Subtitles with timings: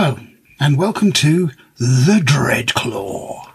[0.00, 0.16] Hello,
[0.60, 3.48] and welcome to The Dreadclaw.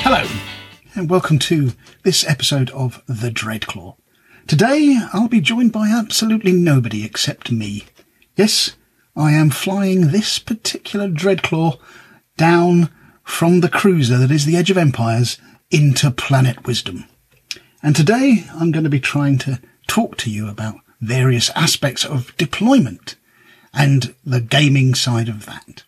[0.00, 0.28] Hello,
[0.96, 3.94] and welcome to this episode of The Dreadclaw.
[4.48, 7.84] Today, I'll be joined by absolutely nobody except me.
[8.34, 8.74] Yes,
[9.14, 11.78] I am flying this particular Dreadclaw
[12.36, 12.90] down
[13.22, 15.38] from the cruiser that is the Age of Empires
[15.70, 17.04] into Planet Wisdom.
[17.82, 22.34] And today I'm going to be trying to talk to you about various aspects of
[22.36, 23.16] deployment
[23.74, 25.82] and the gaming side of that.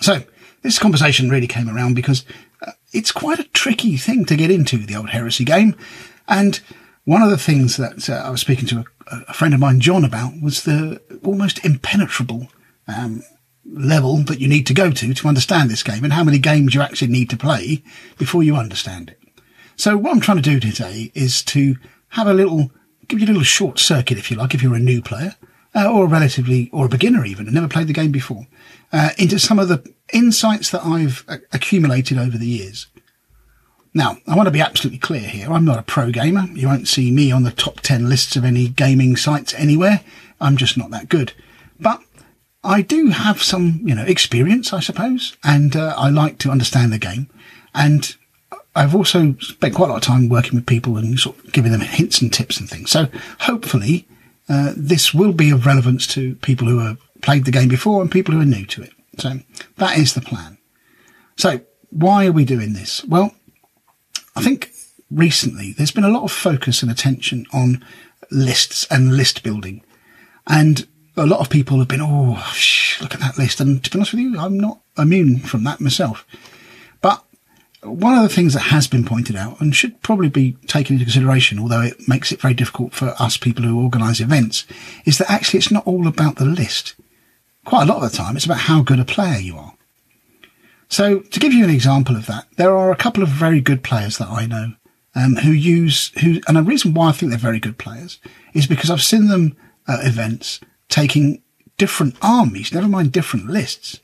[0.00, 0.24] So
[0.62, 2.24] this conversation really came around because
[2.66, 5.76] uh, it's quite a tricky thing to get into the old heresy game.
[6.26, 6.60] And
[7.04, 9.80] one of the things that uh, I was speaking to a, a, friend of mine,
[9.80, 12.48] John, about was the almost impenetrable
[12.88, 13.22] um,
[13.64, 16.74] level that you need to go to to understand this game and how many games
[16.74, 17.82] you actually need to play
[18.18, 19.18] before you understand it.
[19.76, 21.76] So what I'm trying to do today is to
[22.10, 22.70] have a little,
[23.08, 25.34] give you a little short circuit, if you like, if you're a new player,
[25.74, 28.46] uh, or a relatively, or a beginner even, and never played the game before,
[28.92, 32.86] uh, into some of the insights that I've accumulated over the years.
[33.92, 35.52] Now, I want to be absolutely clear here.
[35.52, 36.46] I'm not a pro gamer.
[36.52, 40.00] You won't see me on the top 10 lists of any gaming sites anywhere.
[40.44, 41.32] I'm just not that good.
[41.80, 42.02] But
[42.62, 46.92] I do have some, you know, experience, I suppose, and uh, I like to understand
[46.92, 47.28] the game.
[47.74, 48.14] And
[48.76, 51.72] I've also spent quite a lot of time working with people and sort of giving
[51.72, 52.90] them hints and tips and things.
[52.90, 53.08] So
[53.40, 54.06] hopefully,
[54.48, 58.10] uh, this will be of relevance to people who have played the game before and
[58.10, 58.92] people who are new to it.
[59.18, 59.40] So
[59.76, 60.58] that is the plan.
[61.36, 63.04] So why are we doing this?
[63.04, 63.32] Well,
[64.36, 64.70] I think
[65.10, 67.84] recently there's been a lot of focus and attention on
[68.30, 69.84] lists and list building.
[70.46, 73.60] And a lot of people have been, oh, shh, look at that list.
[73.60, 76.26] And to be honest with you, I'm not immune from that myself.
[77.00, 77.24] But
[77.82, 81.04] one of the things that has been pointed out and should probably be taken into
[81.04, 84.66] consideration, although it makes it very difficult for us people who organise events,
[85.04, 86.94] is that actually it's not all about the list.
[87.64, 89.74] Quite a lot of the time, it's about how good a player you are.
[90.88, 93.82] So to give you an example of that, there are a couple of very good
[93.82, 94.74] players that I know
[95.14, 98.18] um, who use who, and the reason why I think they're very good players
[98.52, 99.56] is because I've seen them
[99.86, 101.42] at events taking
[101.76, 104.00] different armies, never mind different lists,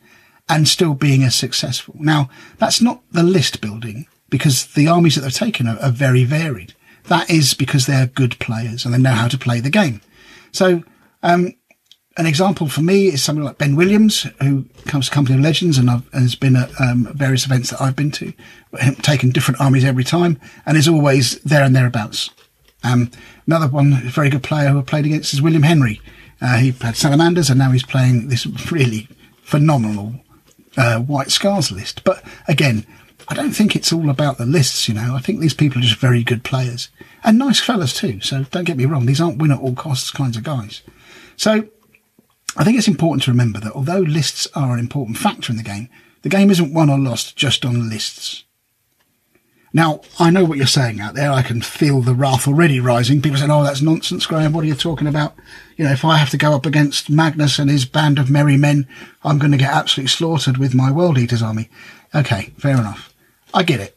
[0.49, 1.95] and still being as successful.
[1.99, 6.25] Now, that's not the list building because the armies that they've taken are, are very
[6.25, 6.75] varied.
[7.05, 10.01] That is because they're good players and they know how to play the game.
[10.53, 10.83] So,
[11.23, 11.55] um,
[12.17, 15.79] an example for me is somebody like Ben Williams, who comes to Company of Legends
[15.79, 18.33] and, and has been at um, various events that I've been to,
[19.01, 22.31] taken different armies every time, and is always there and thereabouts.
[22.83, 23.11] Um,
[23.51, 26.01] another one, very good player who I played against is William Henry,
[26.41, 29.09] uh, he had Salamanders and now he's playing this really
[29.43, 30.15] phenomenal
[30.77, 32.05] uh, White Scars list.
[32.05, 32.87] But again,
[33.27, 35.17] I don't think it's all about the lists, you know.
[35.17, 36.91] I think these people are just very good players
[37.25, 38.21] and nice fellas too.
[38.21, 39.07] So don't get me wrong.
[39.07, 40.83] These aren't win at all costs kinds of guys.
[41.37, 41.67] So
[42.57, 45.65] I think it's important to remember that although lists are an important factor in the
[45.65, 45.89] game,
[46.23, 48.45] the game isn't won or lost just on lists.
[49.73, 51.31] Now, I know what you're saying out there.
[51.31, 53.23] I can feel the wrath already rising.
[53.23, 54.53] People saying, oh, that's nonsense, Graham.
[54.53, 55.35] What are you talking about?
[55.77, 58.57] You know, if I have to go up against Magnus and his band of merry
[58.57, 58.89] men,
[59.23, 61.71] I'm going to get absolutely slaughtered with my World Eaters army.
[62.15, 63.15] Okay, fair enough.
[63.55, 63.97] I get it.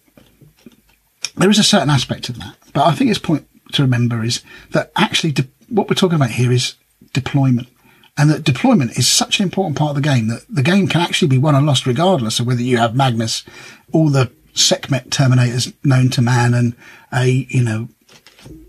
[1.35, 2.55] There is a certain aspect of that.
[2.73, 6.31] But I think it's point to remember is that actually de- what we're talking about
[6.31, 6.75] here is
[7.13, 7.67] deployment.
[8.15, 11.01] And that deployment is such an important part of the game that the game can
[11.01, 13.43] actually be won or lost regardless of whether you have Magnus,
[13.91, 16.75] all the Sekhmet Terminators known to man and
[17.11, 17.89] a, you know,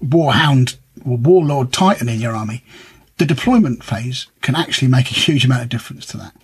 [0.04, 2.64] Warhound or Warlord Titan in your army,
[3.18, 6.34] the deployment phase can actually make a huge amount of difference to that.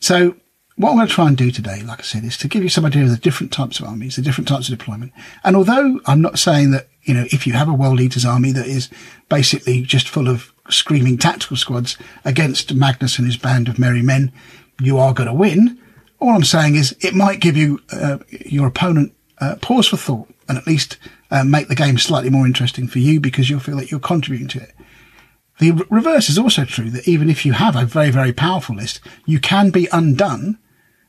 [0.00, 0.36] So
[0.76, 2.68] what I'm going to try and do today, like I said, is to give you
[2.68, 5.12] some idea of the different types of armies, the different types of deployment.
[5.42, 8.52] And although I'm not saying that, you know, if you have a World Eaters army
[8.52, 8.88] that is
[9.28, 14.32] basically just full of screaming tactical squads against Magnus and his band of merry men,
[14.80, 15.78] you are going to win.
[16.20, 20.28] All I'm saying is it might give you uh, your opponent uh, pause for thought
[20.48, 20.98] and at least
[21.30, 24.48] uh, make the game slightly more interesting for you because you'll feel that you're contributing
[24.48, 24.72] to it.
[25.58, 28.76] The re- reverse is also true that even if you have a very, very powerful
[28.76, 30.58] list, you can be undone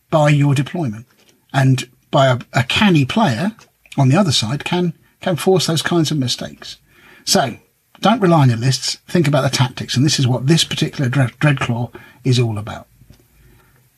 [0.09, 1.05] by your deployment
[1.53, 3.55] and by a, a canny player
[3.97, 6.77] on the other side can, can force those kinds of mistakes.
[7.25, 7.57] So
[8.01, 8.95] don't rely on your lists.
[9.07, 9.95] Think about the tactics.
[9.95, 12.87] And this is what this particular Dreadclaw is all about.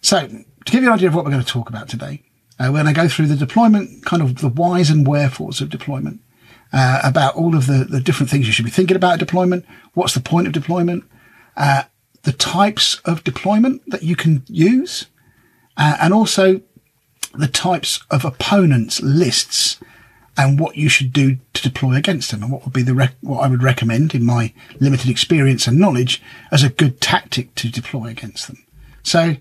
[0.01, 2.23] So to give you an idea of what we're going to talk about today,
[2.59, 5.69] uh, we're going to go through the deployment, kind of the whys and wherefores of
[5.69, 6.21] deployment,
[6.73, 10.13] uh, about all of the, the different things you should be thinking about deployment, what's
[10.13, 11.03] the point of deployment,
[11.57, 11.83] uh,
[12.23, 15.07] the types of deployment that you can use,
[15.77, 16.61] uh, and also
[17.33, 19.79] the types of opponents lists
[20.37, 23.15] and what you should do to deploy against them and what would be the rec-
[23.21, 26.21] what I would recommend in my limited experience and knowledge
[26.51, 28.65] as a good tactic to deploy against them.
[29.03, 29.37] So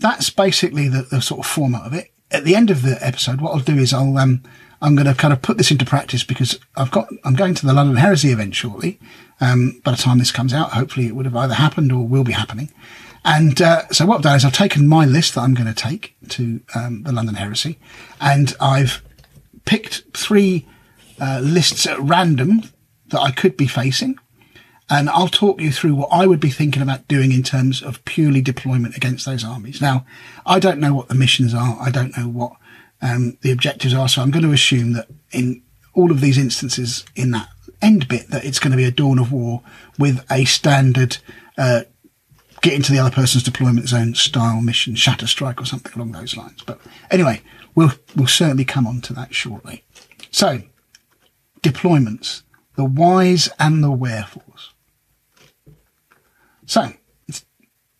[0.00, 2.10] that's basically the, the sort of format of it.
[2.30, 4.42] At the end of the episode, what I'll do is I'll um,
[4.82, 7.66] I'm going to kind of put this into practice because I've got I'm going to
[7.66, 8.98] the London Heresy event shortly.
[9.40, 12.24] Um, by the time this comes out, hopefully it would have either happened or will
[12.24, 12.72] be happening.
[13.24, 15.74] And uh, so what I've done is I've taken my list that I'm going to
[15.74, 17.78] take to um, the London Heresy,
[18.20, 19.02] and I've
[19.66, 20.66] picked three
[21.20, 22.62] uh, lists at random
[23.08, 24.18] that I could be facing.
[24.90, 28.04] And I'll talk you through what I would be thinking about doing in terms of
[28.04, 29.80] purely deployment against those armies.
[29.80, 30.04] Now,
[30.44, 31.78] I don't know what the missions are.
[31.80, 32.56] I don't know what
[33.00, 34.08] um, the objectives are.
[34.08, 35.62] So I'm going to assume that in
[35.94, 37.48] all of these instances in that
[37.80, 39.62] end bit, that it's going to be a dawn of war
[39.96, 41.18] with a standard,
[41.56, 41.82] uh,
[42.60, 46.36] get into the other person's deployment zone style mission, shatter strike or something along those
[46.36, 46.62] lines.
[46.66, 46.80] But
[47.12, 47.42] anyway,
[47.76, 49.84] we'll, we'll certainly come on to that shortly.
[50.32, 50.62] So
[51.62, 52.42] deployments,
[52.74, 54.72] the whys and the wherefores.
[56.70, 56.92] So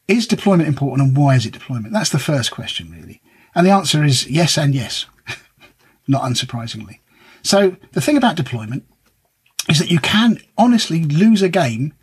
[0.06, 1.92] is deployment important and why is it deployment?
[1.92, 3.20] That's the first question really.
[3.52, 5.06] And the answer is yes and yes,
[6.06, 7.00] not unsurprisingly.
[7.42, 8.84] So the thing about deployment
[9.68, 11.94] is that you can honestly lose a game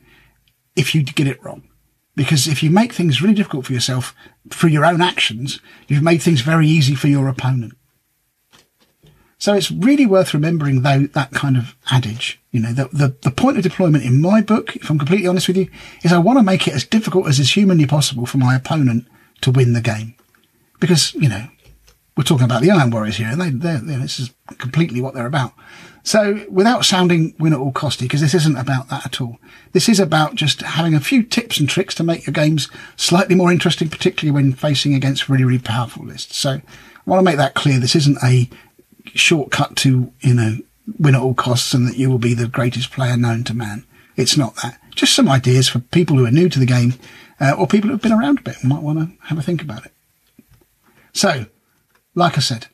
[0.75, 1.69] if you get it wrong.
[2.17, 4.13] Because if you make things really difficult for yourself
[4.49, 7.77] through your own actions, you've made things very easy for your opponent.
[9.39, 12.39] So it's really worth remembering though that kind of adage.
[12.51, 15.47] You know, the, the, the point of deployment in my book, if I'm completely honest
[15.47, 15.69] with you,
[16.03, 19.05] is I want to make it as difficult as is humanly possible for my opponent
[19.41, 20.15] to win the game.
[20.79, 21.47] Because, you know,
[22.15, 25.27] we're talking about the Iron Warriors here, and they, they're, this is completely what they're
[25.27, 25.53] about.
[26.01, 29.37] So, without sounding win at all costy, because this isn't about that at all.
[29.73, 33.35] This is about just having a few tips and tricks to make your games slightly
[33.35, 36.37] more interesting, particularly when facing against really, really powerful lists.
[36.37, 36.61] So, I
[37.05, 37.79] want to make that clear.
[37.79, 38.49] This isn't a
[39.15, 40.57] shortcut to, you know,
[40.99, 43.85] win at all costs and that you will be the greatest player known to man.
[44.15, 44.79] It's not that.
[44.95, 46.95] Just some ideas for people who are new to the game,
[47.39, 49.43] uh, or people who have been around a bit and might want to have a
[49.43, 49.91] think about it.
[51.13, 51.45] So,
[52.15, 52.67] like I said,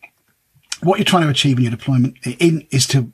[0.82, 3.12] what you're trying to achieve in your deployment in is to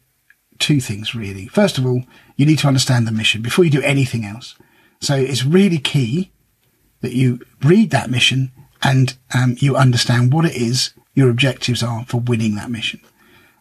[0.59, 1.47] two things really.
[1.47, 2.03] First of all,
[2.35, 4.55] you need to understand the mission before you do anything else.
[5.01, 6.31] So it's really key
[7.01, 8.51] that you read that mission
[8.83, 13.01] and um, you understand what it is your objectives are for winning that mission.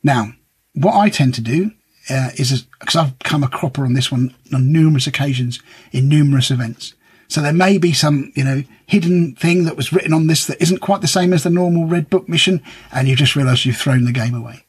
[0.03, 0.33] Now,
[0.75, 1.73] what I tend to do
[2.11, 5.61] uh, is because I've come a cropper on this one on numerous occasions
[5.93, 6.95] in numerous events.
[7.29, 10.63] So there may be some, you know, hidden thing that was written on this that
[10.63, 12.63] isn't quite the same as the normal red book mission.
[12.91, 14.65] And you just realize you've thrown the game away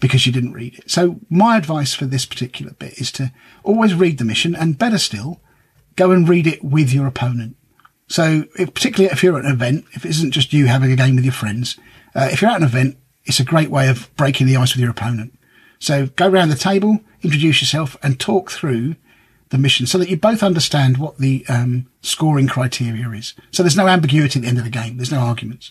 [0.00, 0.90] because you didn't read it.
[0.90, 3.32] So my advice for this particular bit is to
[3.62, 5.40] always read the mission and better still,
[5.94, 7.56] go and read it with your opponent.
[8.08, 10.96] So if, particularly if you're at an event, if it isn't just you having a
[10.96, 11.78] game with your friends,
[12.16, 12.96] uh, if you're at an event,
[13.30, 15.32] it's a great way of breaking the ice with your opponent.
[15.78, 18.96] So go around the table, introduce yourself and talk through
[19.50, 23.34] the mission so that you both understand what the um, scoring criteria is.
[23.52, 24.96] So there's no ambiguity at the end of the game.
[24.96, 25.70] There's no arguments.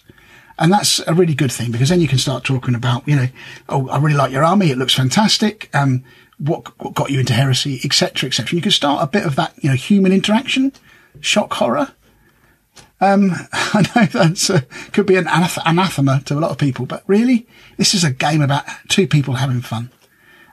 [0.58, 3.28] And that's a really good thing because then you can start talking about, you know,
[3.68, 4.72] oh, I really like your army.
[4.72, 5.70] It looks fantastic.
[5.74, 6.06] Um,
[6.38, 8.56] what, what got you into heresy, etc., etc.
[8.56, 10.72] You can start a bit of that, you know, human interaction,
[11.20, 11.92] shock horror.
[13.02, 16.86] Um, I know that uh, could be an anath- anathema to a lot of people,
[16.86, 19.92] but really, this is a game about two people having fun.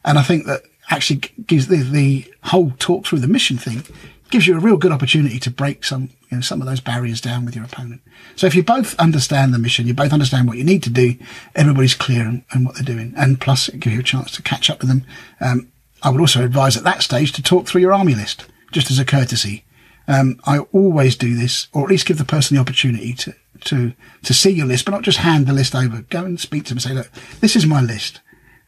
[0.05, 3.83] And I think that actually gives the, the whole talk through the mission thing
[4.31, 7.21] gives you a real good opportunity to break some, you know, some of those barriers
[7.21, 8.00] down with your opponent.
[8.35, 11.15] So if you both understand the mission, you both understand what you need to do,
[11.55, 13.15] everybody's clear on what they're doing.
[13.17, 15.05] And plus it gives you a chance to catch up with them.
[15.41, 15.69] Um,
[16.03, 18.99] I would also advise at that stage to talk through your army list, just as
[18.99, 19.65] a courtesy.
[20.09, 23.35] Um, I always do this, or at least give the person the opportunity to,
[23.65, 26.03] to, to see your list, but not just hand the list over.
[26.03, 27.11] Go and speak to them and say, look,
[27.41, 28.21] this is my list.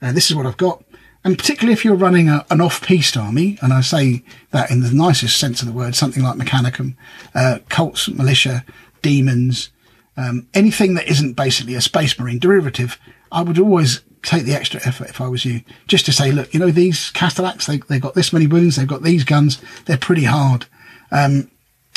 [0.02, 0.84] Uh, this is what I've got.
[1.24, 4.92] And particularly if you're running a, an off-piste army, and I say that in the
[4.92, 6.96] nicest sense of the word, something like Mechanicum,
[7.34, 8.64] uh, cults, militia,
[9.02, 9.70] demons,
[10.16, 12.98] um, anything that isn't basically a space marine derivative,
[13.30, 16.52] I would always take the extra effort if I was you, just to say, look,
[16.52, 19.96] you know, these Castellax, they, they've got this many wounds, they've got these guns, they're
[19.96, 20.66] pretty hard.
[21.10, 21.50] Um,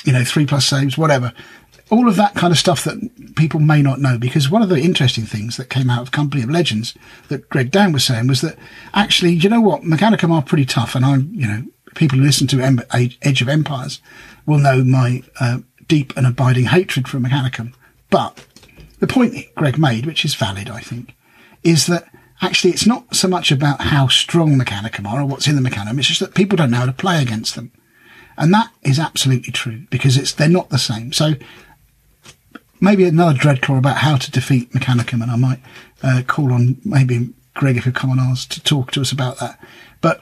[0.03, 1.33] you know, three plus saves, whatever
[1.91, 4.17] all of that kind of stuff that people may not know.
[4.17, 6.95] Because one of the interesting things that came out of Company of Legends
[7.27, 8.57] that Greg Down was saying was that
[8.93, 11.63] actually, you know what, Mechanicum are pretty tough, and I, you know,
[11.93, 14.01] people who listen to em- Age of Empires
[14.45, 17.73] will know my uh, deep and abiding hatred for Mechanicum.
[18.09, 18.45] But
[18.99, 21.13] the point Greg made, which is valid, I think,
[21.63, 22.05] is that
[22.41, 25.99] actually it's not so much about how strong Mechanicum are or what's in the Mechanicum.
[25.99, 27.73] It's just that people don't know how to play against them.
[28.37, 31.13] And that is absolutely true because it's, they're not the same.
[31.13, 31.33] So
[32.79, 35.59] maybe another Dreadclaw about how to defeat Mechanicum, and I might
[36.03, 39.37] uh, call on maybe Greg if he'll come on ours to talk to us about
[39.39, 39.59] that.
[40.01, 40.21] But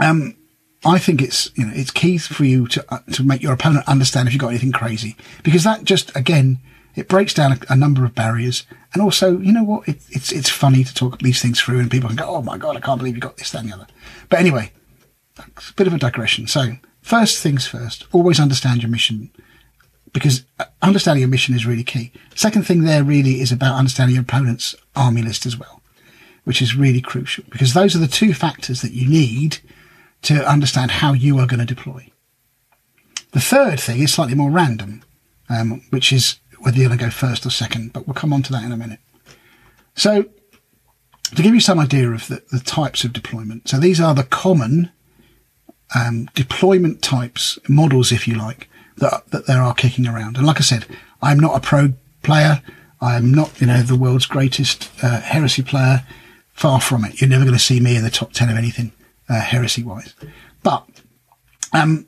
[0.00, 0.36] um,
[0.84, 3.88] I think it's you know it's key for you to uh, to make your opponent
[3.88, 5.16] understand if you've got anything crazy.
[5.42, 6.58] Because that just again
[6.94, 8.66] it breaks down a, a number of barriers.
[8.92, 9.88] And also you know what?
[9.88, 12.58] It, it's it's funny to talk these things through and people can go oh my
[12.58, 13.86] god I can't believe you got this that and the other.
[14.28, 14.72] But anyway
[15.38, 16.46] a bit of a digression.
[16.46, 19.30] So first things first always understand your mission
[20.12, 24.14] because uh, understanding your mission is really key second thing there really is about understanding
[24.14, 25.82] your opponent's army list as well
[26.44, 29.58] which is really crucial because those are the two factors that you need
[30.22, 32.08] to understand how you are going to deploy.
[33.32, 35.02] The third thing is slightly more random,
[35.48, 38.42] um, which is whether you're going to go first or second, but we'll come on
[38.44, 39.00] to that in a minute.
[39.94, 40.26] So,
[41.34, 44.22] to give you some idea of the, the types of deployment, so these are the
[44.22, 44.90] common
[45.94, 50.36] um, deployment types, models, if you like, that, that there are kicking around.
[50.36, 50.86] And like I said,
[51.20, 52.62] I'm not a pro player.
[53.00, 56.04] I am not, you know, the world's greatest uh, heresy player.
[56.52, 57.20] Far from it.
[57.20, 58.92] You're never going to see me in the top 10 of anything
[59.28, 60.14] uh, heresy wise.
[60.62, 60.86] But
[61.72, 62.06] um,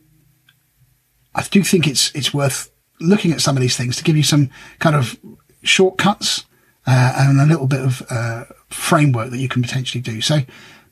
[1.34, 4.22] I do think it's it's worth looking at some of these things to give you
[4.22, 5.18] some kind of
[5.62, 6.44] shortcuts
[6.86, 10.20] uh, and a little bit of uh, framework that you can potentially do.
[10.20, 10.40] So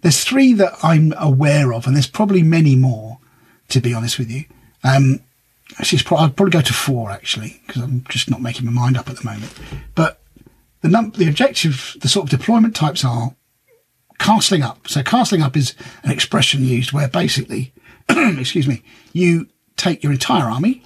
[0.03, 3.19] there's three that I'm aware of, and there's probably many more.
[3.69, 4.45] To be honest with you,
[4.85, 5.21] um,
[5.79, 8.99] actually, pro- I'd probably go to four actually because I'm just not making my mind
[8.99, 9.51] up at the moment.
[9.95, 10.21] But
[10.83, 13.35] the num- the objective, the sort of deployment types are
[14.19, 14.89] castling up.
[14.89, 17.73] So castling up is an expression used where basically,
[18.09, 18.83] excuse me,
[19.13, 20.83] you take your entire army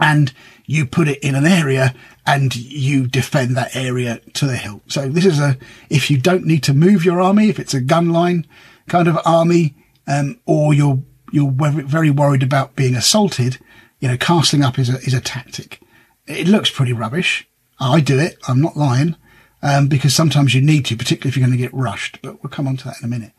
[0.00, 0.32] and
[0.64, 1.94] you put it in an area
[2.26, 4.82] and you defend that area to the hilt.
[4.86, 5.58] So this is a,
[5.90, 8.46] if you don't need to move your army, if it's a gun line
[8.88, 9.74] kind of army,
[10.06, 11.02] um, or you're,
[11.32, 13.58] you're very worried about being assaulted,
[14.00, 15.80] you know, castling up is a, is a tactic.
[16.26, 17.48] It looks pretty rubbish.
[17.80, 18.36] I do it.
[18.46, 19.16] I'm not lying
[19.62, 22.20] um, because sometimes you need to, particularly if you're going to get rushed.
[22.22, 23.32] But we'll come on to that in a minute.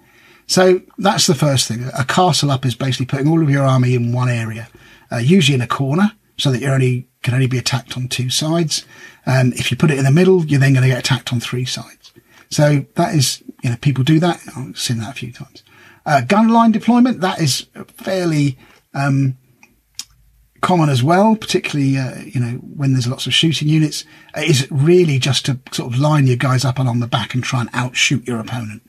[0.48, 1.90] So that's the first thing.
[1.98, 4.68] A castle up is basically putting all of your army in one area,
[5.12, 8.30] uh, usually in a corner, so that you're only can only be attacked on two
[8.30, 8.86] sides.
[9.26, 11.40] And if you put it in the middle, you're then going to get attacked on
[11.40, 12.12] three sides.
[12.50, 14.42] So that is, you know, people do that.
[14.56, 15.64] I've seen that a few times.
[16.06, 18.58] Uh, gun line deployment, that is fairly,
[18.94, 19.38] um,
[20.64, 24.06] common as well, particularly, uh, you know, when there's lots of shooting units,
[24.38, 27.62] is really just to sort of line your guys up along the back and try
[27.62, 28.82] and outshoot your opponent.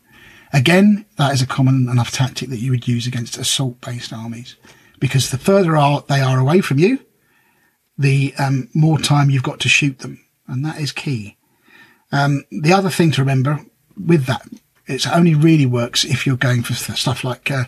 [0.53, 4.57] Again, that is a common enough tactic that you would use against assault based armies
[5.01, 7.05] because the further are, they are away from you,
[7.97, 10.25] the um, more time you've got to shoot them.
[10.47, 11.37] And that is key.
[12.13, 13.61] Um, the other thing to remember
[13.97, 14.47] with that,
[14.87, 17.65] it only really works if you're going for stuff like, uh,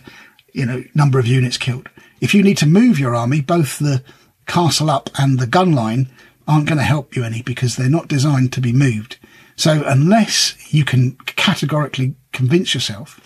[0.53, 1.89] you know, number of units killed.
[2.21, 4.03] If you need to move your army, both the
[4.45, 6.09] castle up and the gun line
[6.47, 9.17] aren't going to help you any because they're not designed to be moved.
[9.55, 13.19] So unless you can categorically convince yourself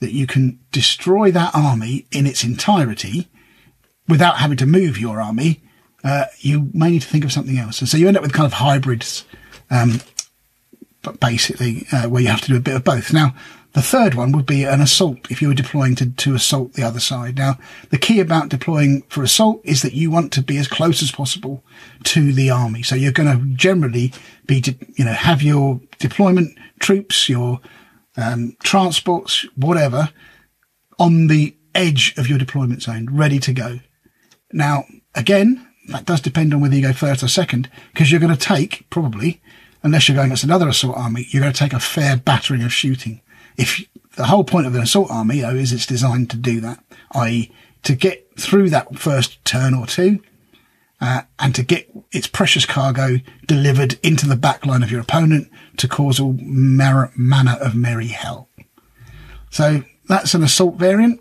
[0.00, 3.28] that you can destroy that army in its entirety
[4.08, 5.62] without having to move your army,
[6.08, 7.80] uh, you may need to think of something else.
[7.80, 9.24] And so you end up with kind of hybrids,
[9.70, 10.00] um,
[11.20, 13.12] basically, uh, where you have to do a bit of both.
[13.12, 13.34] Now,
[13.74, 16.82] the third one would be an assault if you were deploying to, to assault the
[16.82, 17.36] other side.
[17.36, 17.58] Now,
[17.90, 21.12] the key about deploying for assault is that you want to be as close as
[21.12, 21.62] possible
[22.04, 22.82] to the army.
[22.82, 24.12] So you're going to generally
[24.46, 24.64] be,
[24.96, 27.60] you know, have your deployment troops, your
[28.16, 30.10] um, transports, whatever,
[30.98, 33.80] on the edge of your deployment zone, ready to go.
[34.52, 38.34] Now, again, that does depend on whether you go first or second, because you're going
[38.34, 39.40] to take, probably,
[39.82, 42.72] unless you're going against another assault army, you're going to take a fair battering of
[42.72, 43.20] shooting
[43.58, 46.82] if the whole point of an assault army, though, is it's designed to do that,
[47.12, 47.52] i.e.,
[47.82, 50.20] to get through that first turn or two,
[51.00, 55.50] uh, and to get its precious cargo delivered into the back line of your opponent
[55.76, 58.48] to cause all mar- manner of merry hell.
[59.50, 61.20] So that's an assault variant.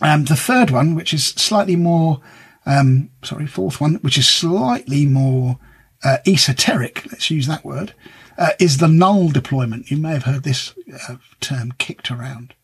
[0.00, 2.20] Um, the third one, which is slightly more,
[2.66, 5.58] um, sorry, fourth one, which is slightly more
[6.04, 7.94] uh, esoteric, let's use that word,
[8.36, 9.90] uh, is the null deployment.
[9.90, 10.74] You may have heard this
[11.08, 12.54] uh, term kicked around.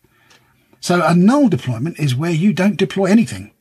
[0.79, 3.51] So a null deployment is where you don't deploy anything.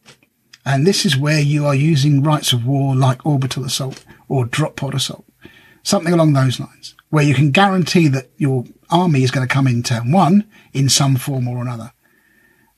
[0.65, 4.77] And this is where you are using rights of war like orbital assault or drop
[4.77, 5.27] pod assault,
[5.83, 9.67] something along those lines, where you can guarantee that your army is going to come
[9.67, 11.93] in turn one in some form or another.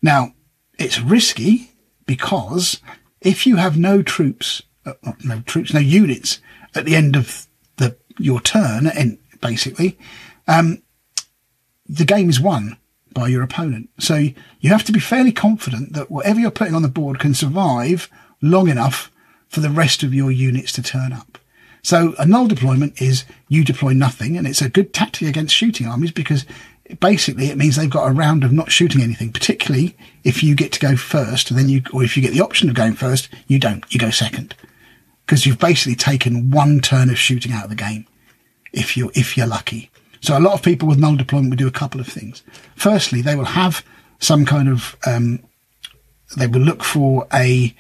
[0.03, 0.33] Now,
[0.79, 1.73] it's risky
[2.07, 2.81] because
[3.21, 4.95] if you have no troops, uh,
[5.25, 6.41] no troops, no units
[6.75, 7.47] at the end of
[7.77, 9.99] the your turn, and basically,
[10.47, 10.83] um,
[11.89, 12.77] the game is won
[13.13, 13.89] by your opponent.
[13.99, 14.29] So
[14.61, 18.11] you have to be fairly confident that whatever you're putting on the board can survive
[18.43, 19.11] long enough
[19.49, 21.39] for the rest of your units to turn up.
[21.83, 25.87] So a null deployment is you deploy nothing, and it's a good tactic against shooting
[25.87, 26.45] armies because
[27.01, 29.33] basically it means they've got a round of not shooting anything.
[29.33, 32.69] Particularly if you get to go first, then you, or if you get the option
[32.69, 33.85] of going first, you don't.
[33.93, 34.55] You go second
[35.25, 38.07] because you've basically taken one turn of shooting out of the game.
[38.73, 39.91] If you're if you're lucky.
[40.21, 42.43] So a lot of people with null deployment will do a couple of things.
[42.75, 43.85] Firstly, they will have
[44.19, 45.41] some kind of um,
[46.37, 47.75] they will look for a,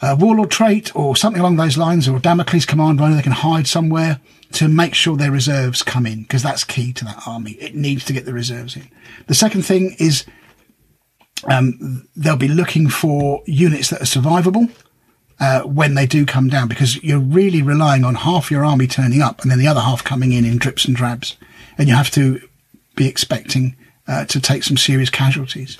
[0.00, 3.66] a warlord trait or something along those lines, or Damocles command rhino they can hide
[3.66, 4.20] somewhere
[4.52, 7.52] to make sure their reserves come in, because that's key to that army.
[7.52, 8.88] It needs to get the reserves in.
[9.26, 10.24] The second thing is
[11.50, 14.70] um, they'll be looking for units that are survivable.
[15.40, 19.20] Uh, when they do come down, because you're really relying on half your army turning
[19.20, 21.36] up and then the other half coming in in drips and drabs,
[21.76, 22.40] and you have to
[22.94, 23.74] be expecting
[24.06, 25.78] uh, to take some serious casualties.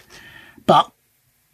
[0.66, 0.90] But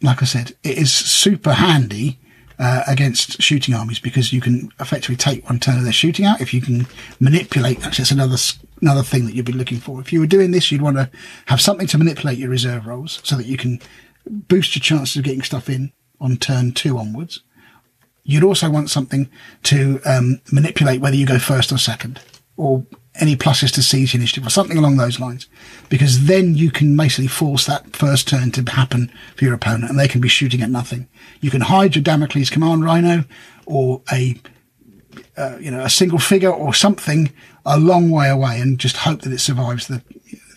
[0.01, 2.17] like I said, it is super handy
[2.59, 6.41] uh, against shooting armies because you can effectively take one turn of their shooting out.
[6.41, 6.87] If you can
[7.19, 8.37] manipulate, that's another
[8.81, 9.99] another thing that you'd be looking for.
[10.01, 11.09] If you were doing this, you'd want to
[11.47, 13.79] have something to manipulate your reserve rolls so that you can
[14.29, 17.41] boost your chances of getting stuff in on turn two onwards.
[18.23, 19.29] You'd also want something
[19.63, 22.19] to um, manipulate whether you go first or second,
[22.57, 22.85] or
[23.19, 25.47] any pluses to seize initiative or something along those lines,
[25.89, 29.99] because then you can basically force that first turn to happen for your opponent and
[29.99, 31.07] they can be shooting at nothing.
[31.41, 33.25] You can hide your Damocles command rhino
[33.65, 34.35] or a,
[35.37, 37.31] uh, you know, a single figure or something
[37.65, 40.01] a long way away and just hope that it survives the,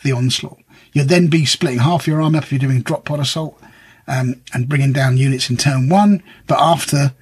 [0.03, 0.59] the onslaught.
[0.93, 3.59] You'll then be splitting half your army up if you're doing drop pod assault,
[4.07, 7.15] um, and bringing down units in turn one, but after,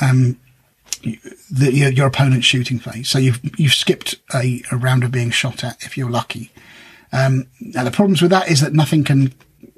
[0.00, 0.38] um,
[1.50, 3.08] the, your, your opponent's shooting phase.
[3.08, 6.50] So you've you've skipped a, a round of being shot at if you're lucky.
[7.12, 9.34] Um, now the problems with that is that nothing can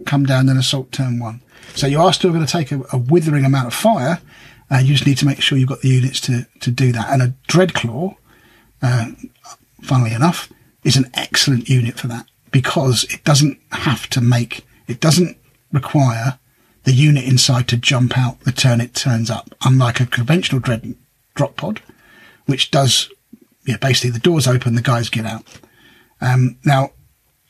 [0.07, 1.43] come down in assault turn one.
[1.75, 4.21] So you are still going to take a, a withering amount of fire,
[4.71, 7.11] and you just need to make sure you've got the units to to do that.
[7.11, 8.17] And a Dreadclaw,
[8.83, 9.07] uh,
[9.83, 10.51] funnily enough,
[10.85, 15.37] is an excellent unit for that because it doesn't have to make it doesn't
[15.73, 16.39] require
[16.85, 20.95] the unit inside to jump out the turn it turns up, unlike a conventional dread
[21.37, 21.81] drop pod,
[22.47, 23.09] which does,
[23.65, 25.45] yeah, basically the doors open, the guys get out.
[26.21, 26.91] Um, now,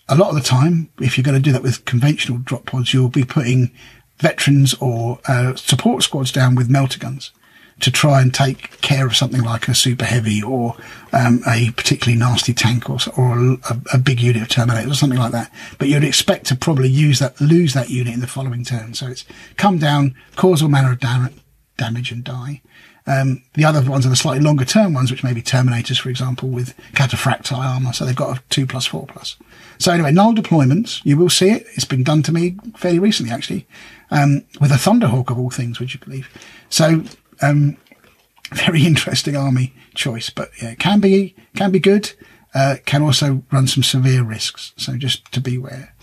[0.09, 2.92] a lot of the time, if you're going to do that with conventional drop pods,
[2.92, 3.72] you'll be putting
[4.18, 7.33] veterans or uh, support squads down with melta guns
[7.81, 10.75] to try and take care of something like a super heavy or
[11.12, 15.18] um, a particularly nasty tank or, or a, a, big unit of terminators or something
[15.18, 15.53] like that.
[15.79, 18.94] But you'd expect to probably use that, lose that unit in the following turn.
[18.94, 19.27] So it's
[19.59, 21.35] come down, cause all manner of dam-
[21.77, 22.62] damage and die.
[23.06, 26.10] Um, the other ones are the slightly longer term ones, which may be Terminators, for
[26.10, 27.92] example, with cataphractii armor.
[27.92, 29.36] So they've got a two plus four plus.
[29.78, 31.66] So anyway, null deployments, you will see it.
[31.74, 33.66] It's been done to me fairly recently, actually,
[34.10, 36.28] um, with a Thunderhawk of all things, would you believe?
[36.68, 37.04] So,
[37.42, 37.76] um,
[38.52, 42.12] very interesting army choice, but yeah, can be, can be good.
[42.54, 44.72] Uh, can also run some severe risks.
[44.76, 45.94] So just to beware.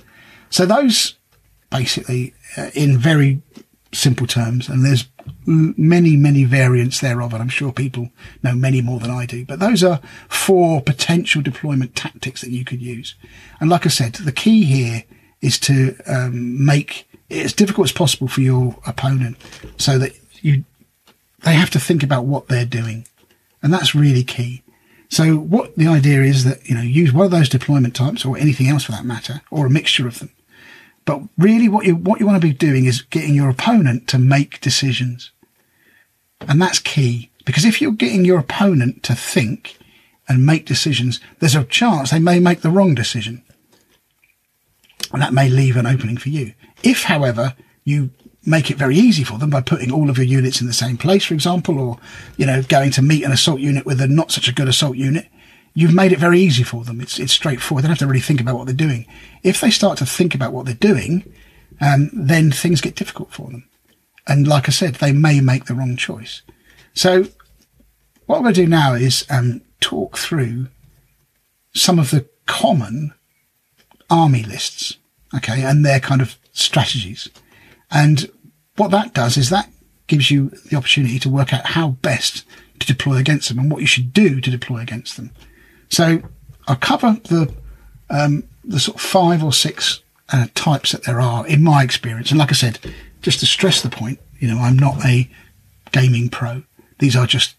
[0.49, 1.15] So those
[1.71, 3.41] basically, uh, in very
[3.91, 5.07] simple terms, and there's
[5.45, 8.09] many, many variants thereof, and I'm sure people
[8.41, 9.45] know many more than I do.
[9.45, 13.15] But those are four potential deployment tactics that you could use.
[13.59, 15.03] And like I said, the key here
[15.41, 19.37] is to um, make it as difficult as possible for your opponent,
[19.77, 20.63] so that you
[21.43, 23.05] they have to think about what they're doing,
[23.61, 24.63] and that's really key.
[25.09, 28.37] So what the idea is that you know use one of those deployment types or
[28.37, 30.31] anything else for that matter, or a mixture of them
[31.05, 34.17] but really what you, what you want to be doing is getting your opponent to
[34.17, 35.31] make decisions.
[36.41, 39.77] And that's key because if you're getting your opponent to think
[40.27, 43.43] and make decisions, there's a chance they may make the wrong decision.
[45.11, 46.53] And that may leave an opening for you.
[46.81, 48.11] If, however, you
[48.45, 50.97] make it very easy for them by putting all of your units in the same
[50.97, 51.97] place, for example, or,
[52.37, 54.97] you know, going to meet an assault unit with a not such a good assault
[54.97, 55.27] unit,
[55.73, 57.01] you've made it very easy for them.
[57.01, 57.83] It's, it's straightforward.
[57.83, 59.05] They don't have to really think about what they're doing.
[59.41, 61.31] If they start to think about what they're doing,
[61.81, 63.67] um, then things get difficult for them.
[64.27, 66.41] And like I said, they may make the wrong choice.
[66.93, 67.25] So
[68.25, 70.67] what I'm going to do now is um, talk through
[71.73, 73.13] some of the common
[74.09, 74.97] army lists,
[75.35, 77.29] okay, and their kind of strategies.
[77.91, 78.29] And
[78.75, 79.69] what that does is that
[80.07, 82.45] gives you the opportunity to work out how best
[82.79, 85.31] to deploy against them and what you should do to deploy against them.
[85.93, 86.23] So
[86.67, 87.53] I'll cover the
[88.09, 90.01] um, the sort of five or six
[90.31, 92.31] uh, types that there are in my experience.
[92.31, 92.79] And like I said,
[93.21, 95.29] just to stress the point, you know, I'm not a
[95.91, 96.63] gaming pro.
[96.97, 97.55] These are just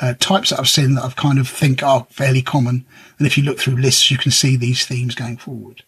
[0.00, 2.84] uh, types that I've seen that I've kind of think are fairly common.
[3.18, 5.84] And if you look through lists, you can see these themes going forward.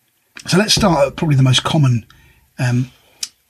[0.46, 2.06] So let's start at probably the most common
[2.60, 2.92] um,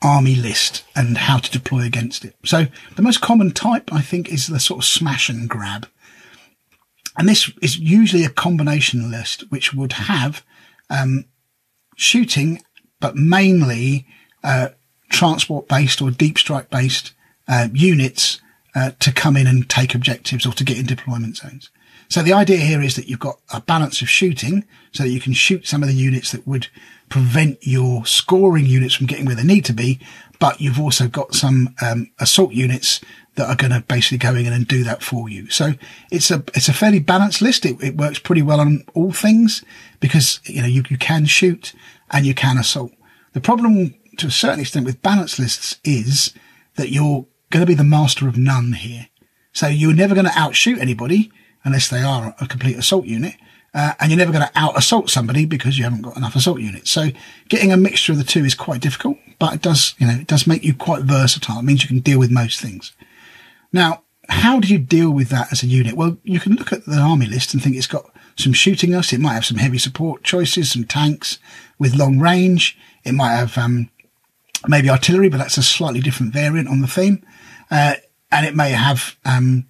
[0.01, 2.35] army list and how to deploy against it.
[2.47, 2.66] So
[2.97, 5.87] the most common type, I think, is the sort of smash and grab
[7.16, 10.44] and this is usually a combination list, which would have
[10.88, 11.27] um,
[11.96, 12.62] shooting,
[13.01, 14.07] but mainly
[14.42, 14.68] uh,
[15.11, 17.12] transport based or deep strike based
[17.48, 18.40] uh, units
[18.75, 21.70] uh, to come in and take objectives or to get in deployment zones.
[22.09, 25.20] So the idea here is that you've got a balance of shooting so that you
[25.20, 26.68] can shoot some of the units that would
[27.09, 29.98] prevent your scoring units from getting where they need to be.
[30.38, 33.01] But you've also got some um, assault units
[33.35, 35.49] that are going to basically go in and do that for you.
[35.49, 35.73] So
[36.11, 37.64] it's a, it's a fairly balanced list.
[37.64, 39.64] It, it works pretty well on all things
[40.01, 41.73] because, you know, you, you can shoot
[42.11, 42.92] and you can assault.
[43.33, 46.35] The problem to a certain extent with balanced lists is
[46.77, 49.09] that you're going to be the master of none here.
[49.53, 51.31] So you're never going to outshoot anybody
[51.64, 53.37] unless they are a complete assault unit.
[53.75, 56.61] Uh, and you're never going to out assault somebody because you haven't got enough assault
[56.61, 56.90] units.
[56.90, 57.09] So
[57.49, 60.27] getting a mixture of the two is quite difficult, but it does, you know, it
[60.27, 61.59] does make you quite versatile.
[61.59, 62.92] It means you can deal with most things.
[63.73, 65.95] Now, how do you deal with that as a unit?
[65.95, 69.13] Well, you can look at the army list and think it's got some shooting us.
[69.13, 71.39] It might have some heavy support choices, some tanks
[71.79, 72.79] with long range.
[73.05, 73.91] It might have, um,
[74.67, 77.25] maybe artillery, but that's a slightly different variant on the theme.
[77.71, 77.95] Uh,
[78.31, 79.67] and it may have, um,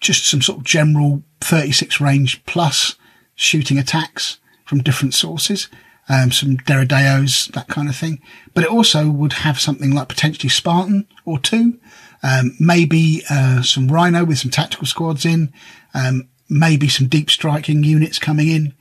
[0.00, 2.96] just some sort of general 36 range plus
[3.34, 5.68] shooting attacks from different sources.
[6.08, 8.20] Um, some Deredeos, that kind of thing.
[8.52, 11.78] But it also would have something like potentially Spartan or two,
[12.22, 15.52] um, maybe uh, some Rhino with some tactical squads in,
[15.94, 18.74] um, maybe some deep striking units coming in.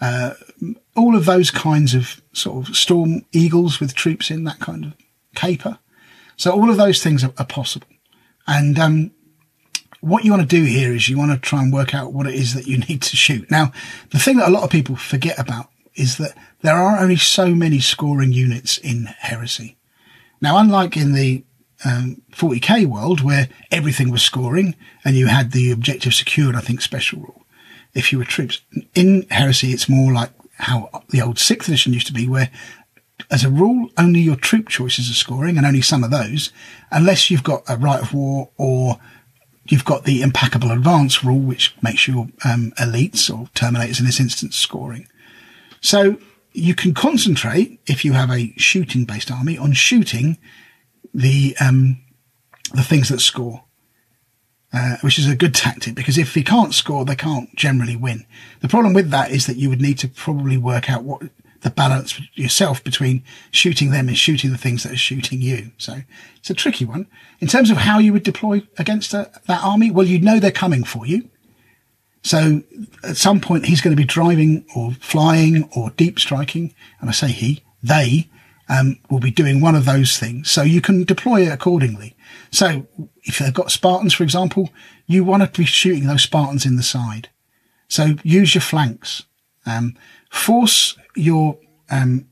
[0.00, 0.34] Uh,
[0.96, 4.94] all of those kinds of sort of Storm Eagles with troops in, that kind of
[5.34, 5.78] caper.
[6.36, 7.88] So all of those things are, are possible.
[8.46, 9.10] And um,
[10.00, 12.26] what you want to do here is you want to try and work out what
[12.26, 13.50] it is that you need to shoot.
[13.50, 13.72] Now,
[14.10, 17.54] the thing that a lot of people forget about is that there are only so
[17.54, 19.76] many scoring units in Heresy.
[20.40, 21.44] Now, unlike in the
[21.84, 26.80] um, 40k world where everything was scoring and you had the objective secured, I think
[26.80, 27.46] special rule.
[27.94, 28.60] If you were troops
[28.94, 32.50] in Heresy, it's more like how the old sixth edition used to be, where
[33.30, 36.52] as a rule, only your troop choices are scoring and only some of those,
[36.90, 38.98] unless you've got a right of war or
[39.66, 44.20] You've got the impeccable advance rule, which makes your um, elites or terminators in this
[44.20, 45.08] instance scoring.
[45.80, 46.18] So
[46.52, 50.38] you can concentrate if you have a shooting based army on shooting
[51.12, 52.00] the um,
[52.72, 53.64] the things that score,
[54.72, 58.26] uh, which is a good tactic because if they can't score, they can't generally win.
[58.60, 61.22] The problem with that is that you would need to probably work out what
[61.64, 65.70] the balance yourself between shooting them and shooting the things that are shooting you.
[65.78, 66.02] So
[66.36, 67.06] it's a tricky one.
[67.40, 70.50] In terms of how you would deploy against a, that army, well, you know they're
[70.50, 71.30] coming for you.
[72.22, 72.62] So
[73.02, 76.74] at some point he's going to be driving or flying or deep striking.
[77.00, 78.28] And I say he, they,
[78.68, 80.50] um, will be doing one of those things.
[80.50, 82.16] So you can deploy it accordingly.
[82.50, 82.86] So
[83.22, 84.70] if they've got Spartans, for example,
[85.06, 87.28] you want to be shooting those Spartans in the side.
[87.88, 89.24] So use your flanks.
[89.66, 89.96] Um,
[90.30, 91.58] force your
[91.90, 92.26] um,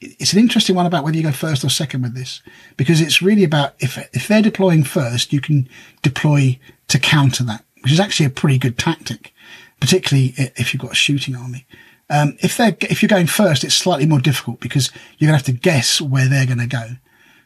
[0.00, 2.42] it's an interesting one about whether you go first or second with this
[2.76, 5.68] because it's really about if if they're deploying first, you can
[6.02, 6.58] deploy
[6.88, 9.32] to counter that, which is actually a pretty good tactic,
[9.80, 11.66] particularly if you've got a shooting army.
[12.08, 15.46] Um, if they're if you're going first, it's slightly more difficult because you're gonna have
[15.46, 16.96] to guess where they're going to go.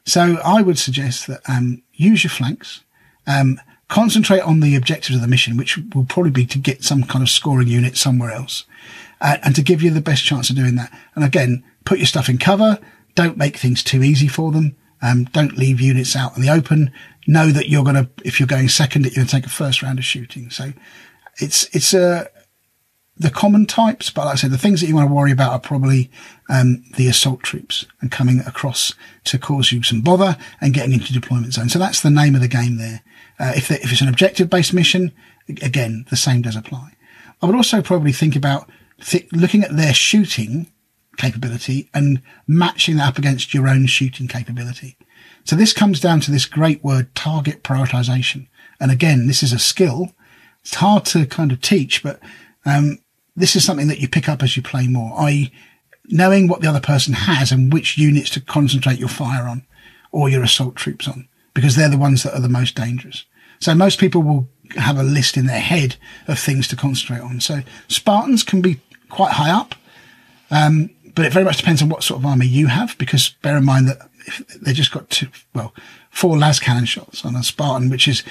[0.04, 2.82] So I would suggest that um, use your flanks.
[3.26, 7.02] Um, concentrate on the objectives of the mission, which will probably be to get some
[7.02, 8.64] kind of scoring unit somewhere else
[9.20, 10.96] uh, and to give you the best chance of doing that.
[11.14, 12.78] And again, put your stuff in cover.
[13.14, 14.76] Don't make things too easy for them.
[15.02, 16.92] Um, don't leave units out in the open.
[17.26, 19.50] Know that you're going to, if you're going second, that you're going to take a
[19.50, 20.50] first round of shooting.
[20.50, 20.72] So
[21.38, 22.26] it's, it's, uh,
[23.20, 25.52] the common types, but like I said, the things that you want to worry about
[25.52, 26.10] are probably,
[26.48, 31.12] um, the assault troops and coming across to cause you some bother and getting into
[31.12, 31.68] deployment zone.
[31.68, 33.02] So that's the name of the game there.
[33.38, 35.12] Uh, if, if it's an objective based mission,
[35.62, 36.96] again, the same does apply.
[37.42, 38.70] I would also probably think about
[39.04, 40.70] th- looking at their shooting
[41.18, 44.96] capability and matching that up against your own shooting capability.
[45.44, 48.48] So this comes down to this great word, target prioritization.
[48.80, 50.14] And again, this is a skill.
[50.62, 52.18] It's hard to kind of teach, but,
[52.64, 52.98] um,
[53.36, 55.52] this is something that you pick up as you play more, i.e.
[56.06, 59.64] knowing what the other person has and which units to concentrate your fire on
[60.12, 63.24] or your assault troops on, because they're the ones that are the most dangerous.
[63.60, 67.40] So most people will have a list in their head of things to concentrate on.
[67.40, 69.74] So Spartans can be quite high up.
[70.50, 73.56] Um, but it very much depends on what sort of army you have, because bear
[73.56, 75.74] in mind that if they just got two, well,
[76.10, 78.22] four las cannon shots on a Spartan, which is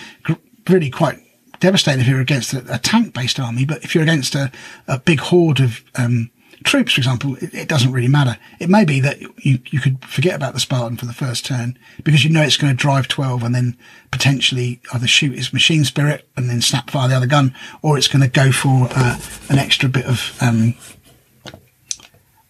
[0.68, 1.20] really quite
[1.60, 3.66] devastating if you're against a, a tank based army.
[3.66, 4.52] But if you're against a,
[4.88, 6.32] a big horde of, um,
[6.64, 8.38] troops, for example, it, it, doesn't really matter.
[8.60, 11.78] It may be that you, you could forget about the Spartan for the first turn
[12.04, 13.78] because you know it's going to drive 12 and then
[14.12, 18.08] potentially either shoot its machine spirit and then snap fire the other gun, or it's
[18.08, 19.20] going to go for uh,
[19.50, 20.76] an extra bit of, um,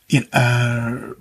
[0.08, 1.14] you know, uh,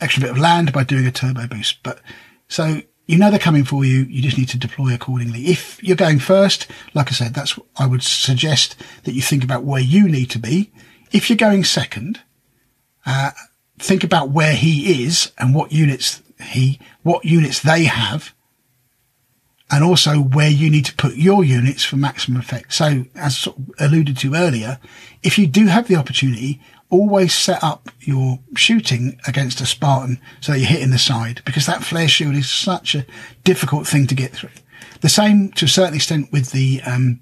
[0.00, 1.82] extra bit of land by doing a turbo boost.
[1.82, 2.00] But
[2.48, 2.80] so
[3.10, 4.04] you know they're coming for you.
[4.04, 5.46] You just need to deploy accordingly.
[5.46, 9.64] If you're going first, like I said, that's I would suggest that you think about
[9.64, 10.70] where you need to be.
[11.10, 12.20] If you're going second,
[13.04, 13.32] uh,
[13.80, 18.32] think about where he is and what units he, what units they have,
[19.72, 22.72] and also where you need to put your units for maximum effect.
[22.72, 23.48] So, as
[23.80, 24.78] alluded to earlier,
[25.24, 30.52] if you do have the opportunity, always set up your shooting against a Spartan so
[30.52, 33.06] you're hitting the side because that flare shield is such a
[33.44, 34.50] difficult thing to get through.
[35.00, 37.20] The same to a certain extent with the um,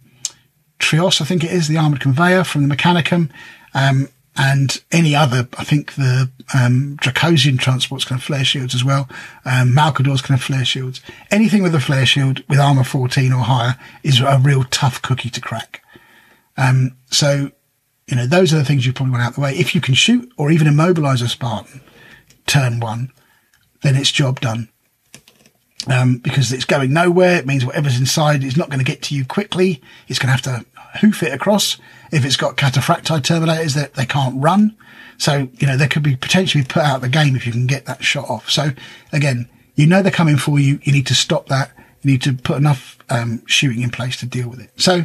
[0.78, 3.30] Triaros, I think it is, the armored conveyor from the Mechanicum,
[3.74, 5.48] um, and any other.
[5.58, 9.08] I think the um, Dracosan transports can have flare shields as well.
[9.44, 11.00] Um, Malcadors can have flare shields.
[11.30, 15.30] Anything with a flare shield with armor 14 or higher is a real tough cookie
[15.30, 15.82] to crack.
[16.56, 17.50] Um, so
[18.08, 19.54] you know, those are the things you probably want out the way.
[19.54, 21.82] If you can shoot or even immobilize a Spartan
[22.46, 23.12] turn one,
[23.82, 24.68] then it's job done.
[25.86, 27.36] Um, because it's going nowhere.
[27.36, 29.80] It means whatever's inside is not going to get to you quickly.
[30.08, 30.66] It's going to have to
[31.00, 31.78] hoof it across.
[32.10, 34.76] If it's got cataphractii terminators that they can't run.
[35.18, 37.66] So, you know, they could be potentially put out of the game if you can
[37.66, 38.50] get that shot off.
[38.50, 38.70] So
[39.12, 40.80] again, you know they're coming for you.
[40.82, 41.72] You need to stop that.
[42.02, 44.70] You need to put enough um, shooting in place to deal with it.
[44.76, 45.04] So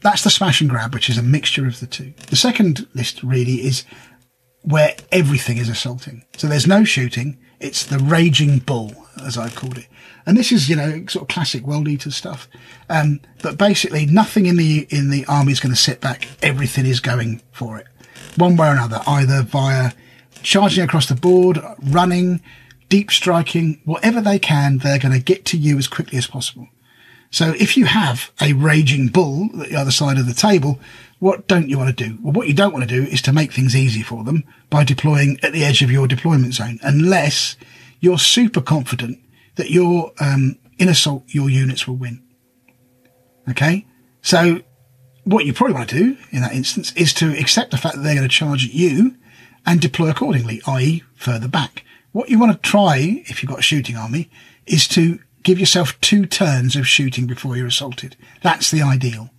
[0.00, 2.14] that's the smash and grab, which is a mixture of the two.
[2.28, 3.84] The second list really is
[4.62, 6.24] where everything is assaulting.
[6.36, 7.38] So there's no shooting.
[7.60, 8.92] It's the raging bull,
[9.24, 9.86] as I've called it.
[10.26, 12.48] And this is, you know, sort of classic world eater stuff.
[12.88, 16.28] Um, but basically nothing in the, in the army is going to sit back.
[16.42, 17.86] Everything is going for it.
[18.36, 19.92] One way or another, either via
[20.42, 22.42] charging across the board, running,
[22.88, 26.68] deep striking, whatever they can, they're going to get to you as quickly as possible.
[27.30, 30.80] So if you have a raging bull at the other side of the table,
[31.18, 32.18] what don't you want to do?
[32.22, 34.84] Well, what you don't want to do is to make things easy for them by
[34.84, 37.56] deploying at the edge of your deployment zone, unless
[38.00, 39.18] you're super confident
[39.56, 42.22] that your um, in assault your units will win.
[43.50, 43.86] Okay,
[44.22, 44.60] so
[45.24, 48.02] what you probably want to do in that instance is to accept the fact that
[48.02, 49.16] they're going to charge at you
[49.66, 51.84] and deploy accordingly, i.e., further back.
[52.12, 54.30] What you want to try, if you've got a shooting army,
[54.66, 58.16] is to give yourself two turns of shooting before you're assaulted.
[58.42, 59.30] That's the ideal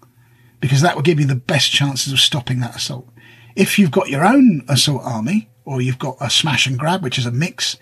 [0.59, 3.07] because that will give you the best chances of stopping that assault.
[3.55, 7.17] If you've got your own assault army or you've got a smash and grab, which
[7.17, 7.77] is a mix,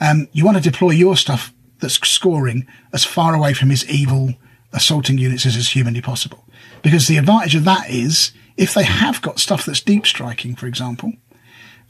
[0.00, 4.34] um, you want to deploy your stuff that's scoring as far away from his evil
[4.72, 6.44] assaulting units as is humanly possible.
[6.82, 10.66] Because the advantage of that is if they have got stuff that's deep striking, for
[10.66, 11.12] example,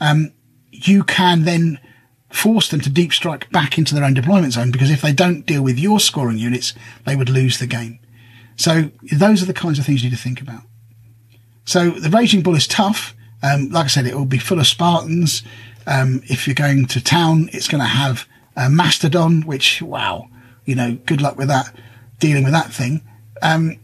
[0.01, 0.33] um,
[0.71, 1.79] you can then
[2.31, 5.47] force them to deep strike back into their own deployment zone because if they don't
[5.47, 7.99] deal with your scoring units, they would lose the game.
[8.57, 10.63] So those are the kinds of things you need to think about.
[11.65, 13.15] So the Raging Bull is tough.
[13.43, 15.43] Um, like I said, it will be full of Spartans.
[15.87, 20.29] Um, if you're going to town, it's going to have a Mastodon, which, wow,
[20.65, 21.75] you know, good luck with that,
[22.19, 23.03] dealing with that thing.
[23.41, 23.79] Um,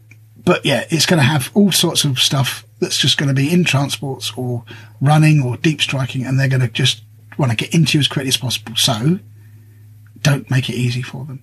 [0.44, 3.50] but yeah, it's going to have all sorts of stuff that's just going to be
[3.50, 4.64] in transports or
[5.00, 7.02] running or deep striking, and they're going to just
[7.38, 8.77] want to get into you as quickly as possible.
[8.77, 9.18] So
[10.22, 11.42] don't make it easy for them.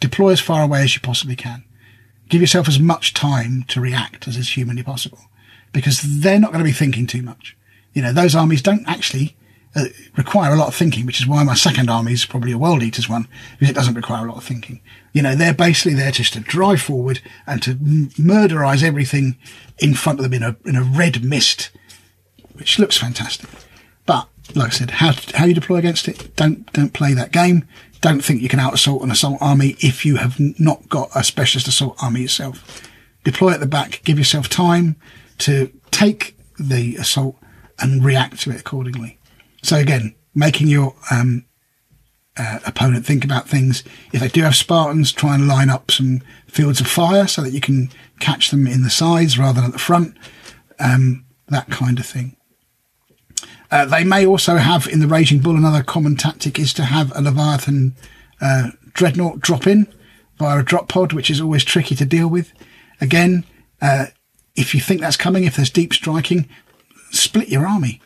[0.00, 1.64] Deploy as far away as you possibly can.
[2.28, 5.20] Give yourself as much time to react as is humanly possible
[5.72, 7.56] because they're not going to be thinking too much.
[7.92, 9.36] You know, those armies don't actually
[9.76, 9.84] uh,
[10.16, 12.82] require a lot of thinking, which is why my second army is probably a world
[12.82, 14.80] eaters one because it doesn't require a lot of thinking.
[15.12, 19.36] You know, they're basically there just to drive forward and to m- murderize everything
[19.78, 21.70] in front of them in a, in a red mist,
[22.54, 23.50] which looks fantastic.
[24.54, 26.34] Like I said, how how you deploy against it.
[26.36, 27.66] Don't don't play that game.
[28.00, 31.24] Don't think you can out assault an assault army if you have not got a
[31.24, 32.88] specialist assault army yourself.
[33.24, 34.02] Deploy at the back.
[34.04, 34.96] Give yourself time
[35.38, 37.36] to take the assault
[37.78, 39.18] and react to it accordingly.
[39.62, 41.44] So again, making your um,
[42.36, 43.82] uh, opponent think about things.
[44.12, 47.52] If they do have Spartans, try and line up some fields of fire so that
[47.52, 50.16] you can catch them in the sides rather than at the front.
[50.78, 52.36] Um, that kind of thing.
[53.70, 57.12] Uh, they may also have in the Raging Bull another common tactic is to have
[57.16, 57.94] a Leviathan
[58.40, 59.86] uh, dreadnought drop in
[60.38, 62.52] via a drop pod, which is always tricky to deal with.
[63.00, 63.44] Again,
[63.80, 64.06] uh,
[64.54, 66.48] if you think that's coming, if there's deep striking,
[67.10, 68.00] split your army.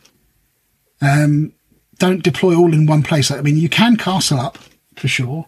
[1.01, 1.53] Um,
[1.97, 3.31] don't deploy all in one place.
[3.31, 4.57] I mean, you can castle up
[4.95, 5.47] for sure,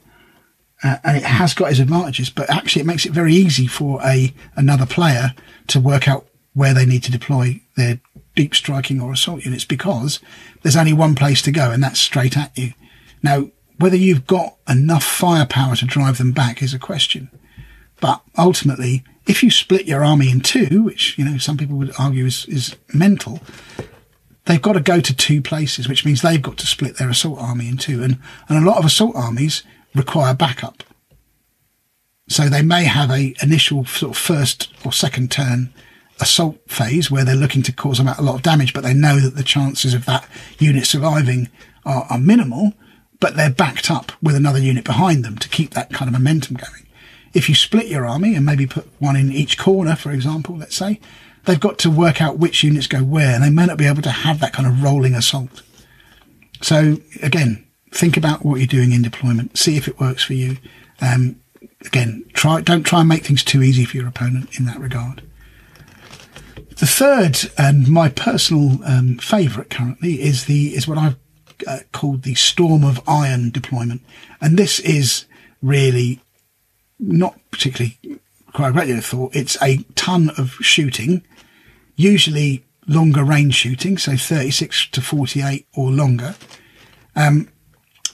[0.83, 4.01] uh, and it has got its advantages, but actually it makes it very easy for
[4.03, 5.33] a another player
[5.67, 7.99] to work out where they need to deploy their
[8.35, 10.19] deep striking or assault units because
[10.61, 12.73] there's only one place to go and that's straight at you.
[13.21, 17.29] Now, whether you've got enough firepower to drive them back is a question.
[17.99, 21.93] But ultimately, if you split your army in two, which, you know, some people would
[21.97, 23.39] argue is, is mental,
[24.45, 27.39] they've got to go to two places, which means they've got to split their assault
[27.39, 28.03] army in two.
[28.03, 28.19] And,
[28.49, 29.63] and a lot of assault armies
[29.95, 30.83] require backup.
[32.27, 35.73] So they may have a initial sort of first or second turn
[36.19, 39.35] assault phase where they're looking to cause a lot of damage, but they know that
[39.35, 40.27] the chances of that
[40.59, 41.49] unit surviving
[41.85, 42.73] are, are minimal,
[43.19, 46.55] but they're backed up with another unit behind them to keep that kind of momentum
[46.55, 46.87] going.
[47.33, 50.75] If you split your army and maybe put one in each corner, for example, let's
[50.75, 50.99] say,
[51.45, 54.01] they've got to work out which units go where and they may not be able
[54.03, 55.63] to have that kind of rolling assault.
[56.61, 60.57] So again, think about what you're doing in deployment, see if it works for you.
[61.01, 61.41] Um,
[61.85, 65.23] again, try, don't try and make things too easy for your opponent in that regard.
[66.77, 71.17] The third and my personal um, favourite currently is the is what I've
[71.67, 74.01] uh, called the Storm of Iron deployment,
[74.41, 75.25] and this is
[75.61, 76.19] really
[76.99, 77.97] not particularly
[78.53, 79.35] quite thought.
[79.35, 81.23] It's a ton of shooting,
[81.95, 86.35] usually longer range shooting, so 36 to 48 or longer.
[87.15, 87.49] Um,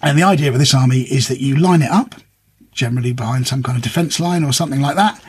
[0.02, 2.16] and the idea of this army is that you line it up,
[2.72, 5.22] generally behind some kind of defence line or something like that,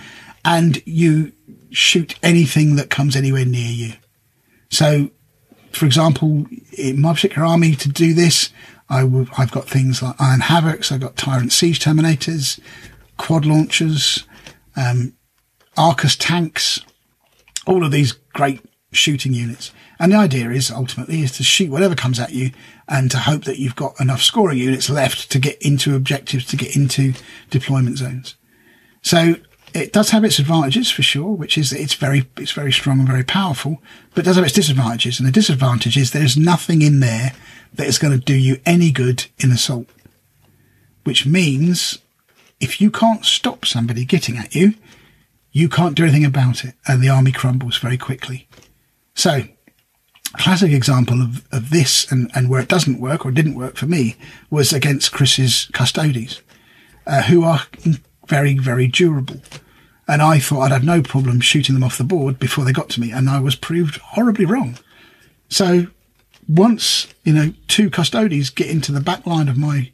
[0.45, 1.33] and you
[1.71, 3.93] shoot anything that comes anywhere near you.
[4.71, 5.11] So,
[5.73, 8.51] for example, in my particular army to do this,
[8.89, 12.59] i w- I've got things like Iron Havocs, I've got Tyrant Siege Terminators,
[13.17, 14.27] quad launchers,
[14.77, 15.15] um,
[15.77, 16.81] Arcus tanks,
[17.67, 18.61] all of these great
[18.93, 19.73] shooting units.
[19.99, 22.51] And the idea is ultimately is to shoot whatever comes at you
[22.89, 26.57] and to hope that you've got enough scoring units left to get into objectives, to
[26.57, 27.13] get into
[27.51, 28.37] deployment zones.
[29.03, 29.37] So
[29.75, 32.99] it does have its advantages for sure, which is that it's very, it's very strong
[33.01, 33.83] and very powerful,
[34.15, 35.19] but it does have its disadvantages.
[35.19, 37.33] And the disadvantage is there's nothing in there
[37.75, 39.87] that is going to do you any good in assault,
[41.05, 41.99] which means
[42.61, 44.75] if you can't stop somebody getting at you,
[45.53, 48.49] you can't do anything about it and the army crumbles very quickly.
[49.15, 49.43] So
[50.35, 53.87] classic example of, of this and, and where it doesn't work or didn't work for
[53.87, 54.17] me
[54.49, 56.41] was against Chris's Custodes,
[57.07, 57.63] uh, who are
[58.31, 59.43] very, very durable.
[60.09, 62.89] And I thought I'd have no problem shooting them off the board before they got
[62.91, 63.11] to me.
[63.11, 64.79] And I was proved horribly wrong.
[65.49, 65.89] So
[66.49, 69.91] once, you know, two Custodes get into the back line of my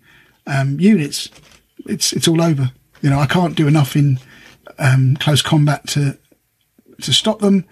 [0.47, 1.31] um, units,
[1.87, 2.71] it's, it's all over.
[3.01, 4.19] You know, I can't do enough in
[4.79, 6.19] um, close combat to,
[7.03, 7.65] to stop them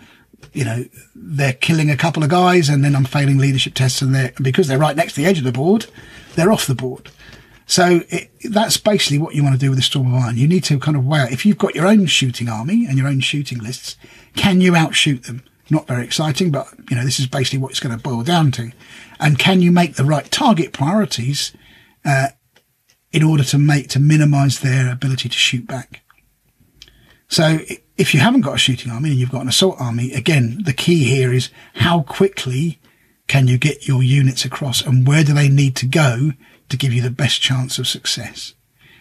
[0.53, 4.15] you know, they're killing a couple of guys and then I'm failing leadership tests and
[4.15, 5.87] they're, because they're right next to the edge of the board,
[6.37, 7.11] they're off the board.
[7.67, 10.37] So it, that's basically what you want to do with a Storm of Iron.
[10.37, 12.99] You need to kind of weigh out, if you've got your own shooting army and
[12.99, 13.97] your own shooting lists,
[14.37, 15.43] can you outshoot them?
[15.71, 18.53] Not very exciting, but you know, this is basically what it's going to boil down
[18.53, 18.71] to.
[19.19, 21.53] And can you make the right target priorities,
[22.05, 22.29] uh,
[23.13, 26.03] in order to make, to minimize their ability to shoot back?
[27.29, 27.61] So
[27.97, 30.73] if you haven't got a shooting army and you've got an assault army, again, the
[30.73, 32.81] key here is how quickly
[33.27, 36.33] can you get your units across and where do they need to go
[36.75, 38.55] to give you the best chance of success?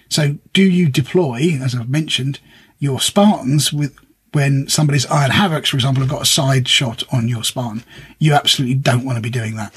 [0.10, 2.40] So do you deploy, as I've mentioned,
[2.80, 3.98] your Spartans with
[4.32, 7.84] when somebody's Iron Havocs, for example, have got a side shot on your Spartan?
[8.20, 9.74] You absolutely don't want to be doing that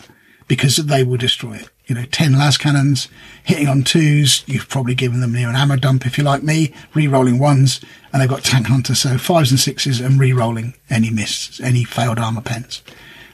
[0.48, 1.70] because they will destroy it.
[1.86, 3.08] You know, 10 las cannons
[3.44, 4.44] hitting on twos.
[4.46, 7.80] You've probably given them near an ammo dump if you like me, re-rolling ones,
[8.12, 8.94] and they've got tank hunter.
[8.94, 12.82] So fives and sixes and re-rolling any misses, any failed armor pens.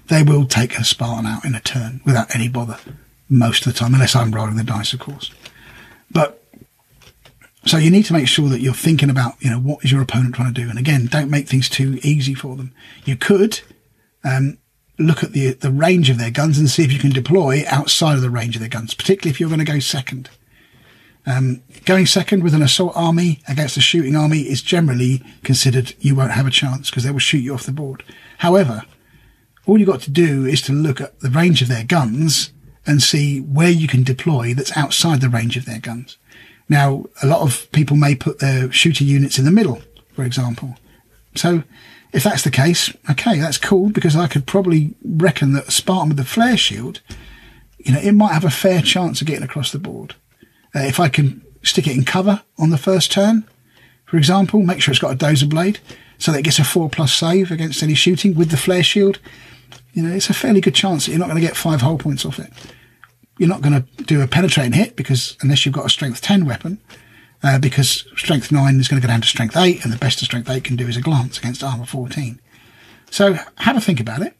[0.08, 2.78] They will take a Spartan out in a turn without any bother
[3.32, 5.30] most of the time, unless I'm rolling the dice, of course.
[6.10, 6.42] But
[7.64, 10.02] so you need to make sure that you're thinking about, you know, what is your
[10.02, 10.68] opponent trying to do?
[10.68, 12.74] And again, don't make things too easy for them.
[13.04, 13.60] You could,
[14.24, 14.58] um,
[14.98, 18.14] look at the, the range of their guns and see if you can deploy outside
[18.14, 20.28] of the range of their guns, particularly if you're going to go second.
[21.24, 26.16] Um, going second with an assault army against a shooting army is generally considered you
[26.16, 28.02] won't have a chance because they will shoot you off the board.
[28.38, 28.82] However,
[29.64, 32.52] all you've got to do is to look at the range of their guns
[32.86, 36.16] and see where you can deploy that's outside the range of their guns.
[36.68, 39.82] Now, a lot of people may put their shooter units in the middle,
[40.14, 40.76] for example.
[41.34, 41.62] So
[42.12, 46.08] if that's the case, okay, that's cool because I could probably reckon that a Spartan
[46.08, 47.00] with the flare shield,
[47.78, 50.14] you know, it might have a fair chance of getting across the board.
[50.74, 53.44] Uh, if I can stick it in cover on the first turn,
[54.06, 55.78] for example, make sure it's got a dozer blade
[56.18, 59.18] so that it gets a four plus save against any shooting with the flare shield.
[59.92, 61.98] You know, it's a fairly good chance that you're not going to get five hull
[61.98, 62.52] points off it.
[63.38, 66.44] You're not going to do a penetrating hit because unless you've got a strength 10
[66.44, 66.80] weapon,
[67.42, 70.22] uh, because strength 9 is going to go down to strength 8, and the best
[70.22, 72.40] of strength 8 can do is a glance against armor 14.
[73.10, 74.34] So have a think about it.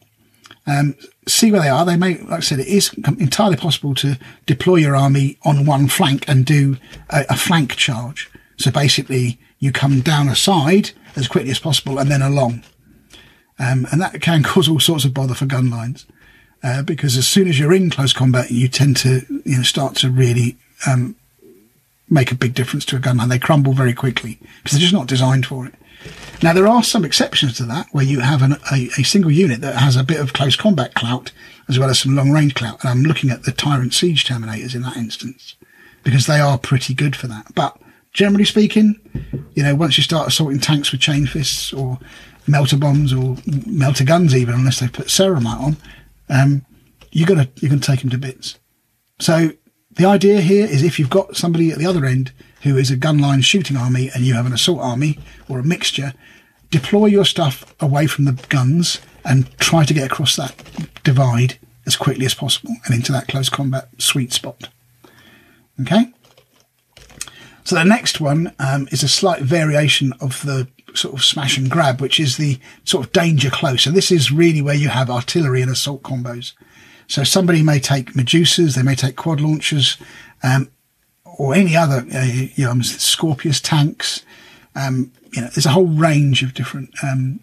[0.65, 0.95] Um,
[1.27, 1.85] see where they are.
[1.85, 5.87] They may, like I said, it is entirely possible to deploy your army on one
[5.87, 6.77] flank and do
[7.09, 8.31] a, a flank charge.
[8.57, 12.63] So basically, you come down a side as quickly as possible and then along.
[13.59, 16.05] Um, and that can cause all sorts of bother for gun lines.
[16.63, 19.95] Uh, because as soon as you're in close combat, you tend to, you know, start
[19.97, 20.55] to really,
[20.87, 21.15] um,
[22.09, 23.29] make a big difference to a gun line.
[23.29, 25.73] They crumble very quickly because they're just not designed for it.
[26.41, 29.61] Now, there are some exceptions to that where you have an, a, a, single unit
[29.61, 31.31] that has a bit of close combat clout
[31.69, 32.81] as well as some long range clout.
[32.81, 35.55] And I'm looking at the Tyrant Siege Terminators in that instance
[36.03, 37.55] because they are pretty good for that.
[37.55, 37.77] But
[38.11, 38.99] generally speaking,
[39.53, 41.99] you know, once you start assaulting tanks with chain fists or
[42.47, 45.77] melta bombs or melta guns, even unless they put ceramite on,
[46.29, 46.65] um,
[47.11, 48.59] you're gonna you're gonna take them to bits.
[49.19, 49.51] So
[49.91, 52.31] the idea here is if you've got somebody at the other end
[52.63, 56.13] who is a gunline shooting army and you have an assault army or a mixture,
[56.71, 60.55] deploy your stuff away from the guns and try to get across that
[61.03, 64.69] divide as quickly as possible and into that close combat sweet spot.
[65.81, 66.11] Okay?
[67.63, 71.69] So the next one um, is a slight variation of the sort of smash and
[71.69, 73.85] grab, which is the sort of danger close.
[73.85, 76.53] And this is really where you have artillery and assault combos.
[77.07, 79.97] So somebody may take Medusas, they may take quad launchers,
[80.41, 80.69] um,
[81.23, 84.23] or any other, uh, you know, Scorpius tanks.
[84.75, 87.39] Um, you know, there's a whole range of different um,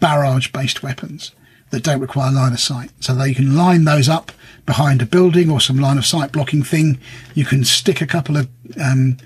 [0.00, 1.32] barrage-based weapons
[1.70, 2.90] that don't require line of sight.
[3.00, 4.32] So they can line those up
[4.66, 6.98] behind a building or some line of sight blocking thing.
[7.34, 8.48] You can stick a couple of
[8.80, 9.16] um,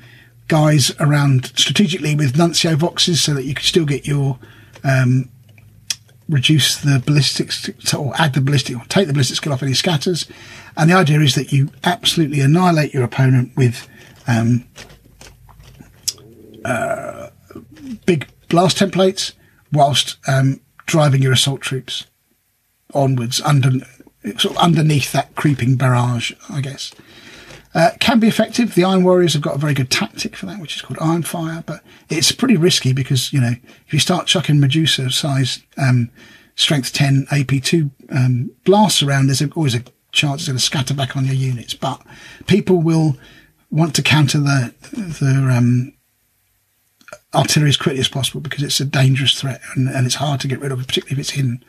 [0.49, 4.39] guys around strategically with Nuncio voxes so that you can still get your
[4.83, 5.31] um,
[6.29, 10.27] reduce the ballistics or add the ballistic or take the ballistic skill off any scatters.
[10.77, 13.89] And the idea is that you absolutely annihilate your opponent with
[14.27, 14.67] um,
[16.65, 17.31] uh,
[18.05, 19.33] big blast templates
[19.73, 22.07] whilst um, driving your assault troops
[22.95, 23.71] onwards under
[24.39, 26.93] sort of underneath that creeping barrage, I guess.
[27.75, 28.75] Uh, can be effective.
[28.75, 31.23] The Iron Warriors have got a very good tactic for that, which is called Iron
[31.23, 33.55] Fire, but it's pretty risky because, you know,
[33.87, 36.11] if you start chucking Medusa size, um,
[36.55, 41.17] strength 10 AP2, um, blasts around, there's always a chance it's going to scatter back
[41.17, 42.01] on your units, but
[42.47, 43.17] people will
[43.71, 45.93] want to counter the, the, um,
[47.35, 50.49] artillery as quickly as possible because it's a dangerous threat and, and it's hard to
[50.49, 51.63] get rid of, particularly if it's hidden.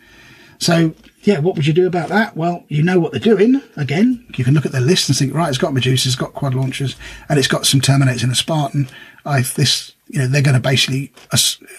[0.60, 0.93] So
[1.24, 2.36] yeah, what would you do about that?
[2.38, 3.62] Well, you know what they're doing.
[3.76, 6.34] Again, you can look at the list and think, right, it's got Medusa, it's got
[6.34, 6.95] quad launchers,
[7.28, 8.89] and it's got some Terminators and a Spartan.
[9.26, 11.12] I this, you know, they're going to basically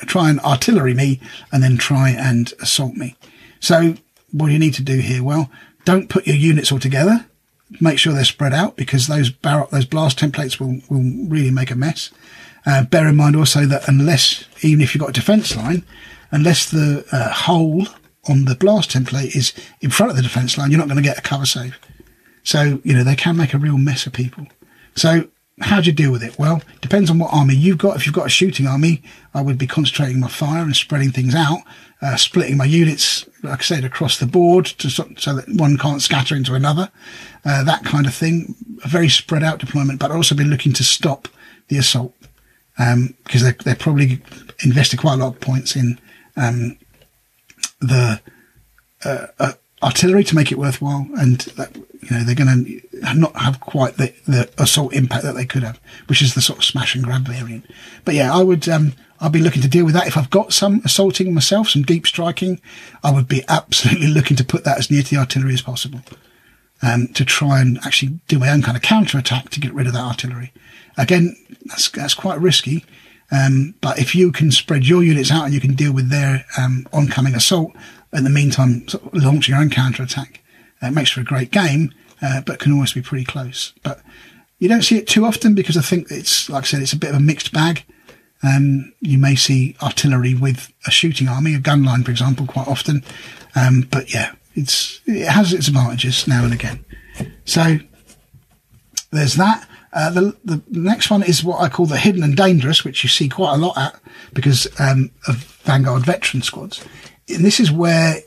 [0.06, 1.20] try and artillery me
[1.52, 3.16] and then try and assault me.
[3.60, 3.94] So
[4.32, 5.22] what do you need to do here?
[5.22, 5.50] Well,
[5.84, 7.26] don't put your units all together.
[7.80, 11.70] Make sure they're spread out because those barrel, those blast templates will, will really make
[11.70, 12.10] a mess.
[12.66, 15.82] Uh, bear in mind also that unless, even if you've got a defense line,
[16.30, 17.86] unless the uh, hole
[18.28, 21.08] on the blast template is in front of the defence line, you're not going to
[21.08, 21.78] get a cover save.
[22.42, 24.46] So, you know, they can make a real mess of people.
[24.94, 25.28] So
[25.60, 26.38] how do you deal with it?
[26.38, 27.96] Well, depends on what army you've got.
[27.96, 29.02] If you've got a shooting army,
[29.34, 31.60] I would be concentrating my fire and spreading things out,
[32.00, 36.00] uh, splitting my units, like I said, across the board to, so, that one can't
[36.00, 36.90] scatter into another,
[37.44, 38.54] uh, that kind of thing.
[38.84, 41.28] A very spread out deployment, but also been looking to stop
[41.68, 42.14] the assault
[42.78, 44.22] um, because they they probably
[44.64, 46.00] invested quite a lot of points in
[46.36, 46.78] um,
[47.80, 48.20] the
[49.04, 49.52] uh, uh,
[49.82, 53.96] artillery to make it worthwhile, and that, you know they're going to not have quite
[53.96, 57.04] the, the assault impact that they could have, which is the sort of smash and
[57.04, 57.66] grab variant.
[58.04, 60.52] But yeah, I would um, I'd be looking to deal with that if I've got
[60.52, 62.60] some assaulting myself, some deep striking.
[63.02, 66.00] I would be absolutely looking to put that as near to the artillery as possible.
[66.82, 69.86] Um, to try and actually do my own kind of counter attack to get rid
[69.86, 70.50] of that artillery.
[70.96, 72.86] Again, that's, that's quite risky
[73.30, 76.44] um, but if you can spread your units out and you can deal with their
[76.58, 77.72] um, oncoming assault,
[78.12, 80.40] in the meantime, sort of launch your own counter attack,
[80.82, 83.72] uh, it makes for a great game, uh, but can always be pretty close.
[83.82, 84.00] But
[84.58, 86.98] you don't see it too often because I think it's, like I said, it's a
[86.98, 87.84] bit of a mixed bag.
[88.42, 92.66] Um, you may see artillery with a shooting army, a gun line, for example, quite
[92.66, 93.04] often.
[93.54, 96.84] Um, but yeah, it's, it has its advantages now and again.
[97.44, 97.78] So
[99.12, 99.68] there's that.
[99.92, 103.08] Uh, the, the next one is what I call the hidden and dangerous, which you
[103.08, 104.00] see quite a lot at
[104.32, 106.84] because um, of Vanguard veteran squads.
[107.28, 108.18] And this is where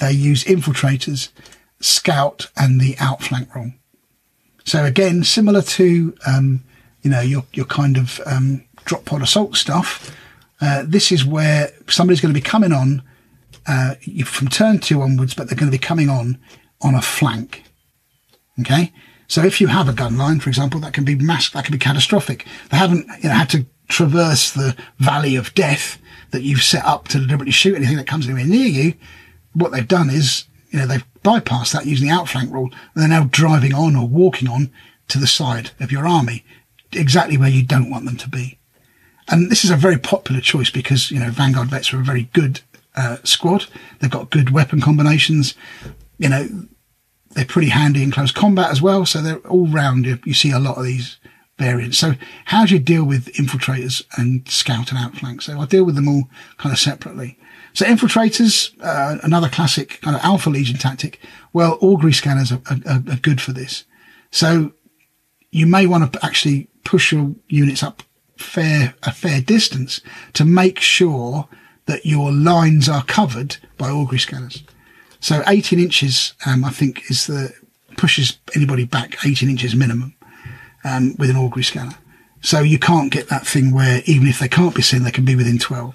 [0.00, 1.30] they use infiltrators,
[1.80, 3.72] scout, and the outflank role.
[4.64, 6.64] So again, similar to um,
[7.02, 10.16] you know your your kind of um, drop pod assault stuff.
[10.60, 13.02] Uh, this is where somebody's going to be coming on
[13.66, 13.94] uh,
[14.24, 16.38] from turn two onwards, but they're going to be coming on
[16.82, 17.64] on a flank.
[18.60, 18.92] Okay,
[19.30, 21.70] so if you have a gun line, for example, that can be mass, that can
[21.70, 22.44] be catastrophic.
[22.70, 25.98] They haven't you know, had to traverse the valley of death
[26.32, 28.94] that you've set up to deliberately shoot anything that comes anywhere near you.
[29.52, 32.70] What they've done is you know, they've bypassed that using the outflank rule.
[32.72, 34.72] And they're now driving on or walking on
[35.06, 36.44] to the side of your army,
[36.90, 38.58] exactly where you don't want them to be.
[39.28, 42.24] And this is a very popular choice because, you know, Vanguard vets are a very
[42.32, 42.62] good
[42.96, 43.66] uh, squad.
[44.00, 45.54] They've got good weapon combinations.
[46.18, 46.48] You know,
[47.30, 49.06] they're pretty handy in close combat as well.
[49.06, 50.06] So they're all round.
[50.06, 51.18] You, you see a lot of these
[51.58, 51.98] variants.
[51.98, 52.14] So
[52.46, 55.42] how do you deal with infiltrators and scout and outflank?
[55.42, 56.24] So I deal with them all
[56.56, 57.38] kind of separately.
[57.72, 61.20] So infiltrators, uh, another classic kind of alpha legion tactic.
[61.52, 63.84] Well, augury scanners are, are, are good for this.
[64.30, 64.72] So
[65.50, 68.02] you may want to actually push your units up
[68.36, 70.00] fair, a fair distance
[70.32, 71.48] to make sure
[71.86, 74.62] that your lines are covered by augury scanners.
[75.20, 77.52] So 18 inches, um, I think is the,
[77.96, 80.14] pushes anybody back 18 inches minimum,
[80.84, 81.96] um, with an augury scanner.
[82.42, 85.24] So you can't get that thing where even if they can't be seen, they can
[85.26, 85.94] be within 12.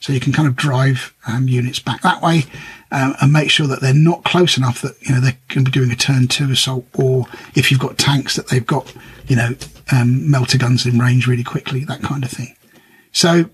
[0.00, 2.44] So you can kind of drive um, units back that way
[2.90, 5.70] um, and make sure that they're not close enough that you know they can be
[5.70, 8.92] doing a turn two assault, or if you've got tanks that they've got
[9.26, 9.48] you know
[9.92, 12.54] um, melta guns in range really quickly, that kind of thing.
[13.12, 13.50] So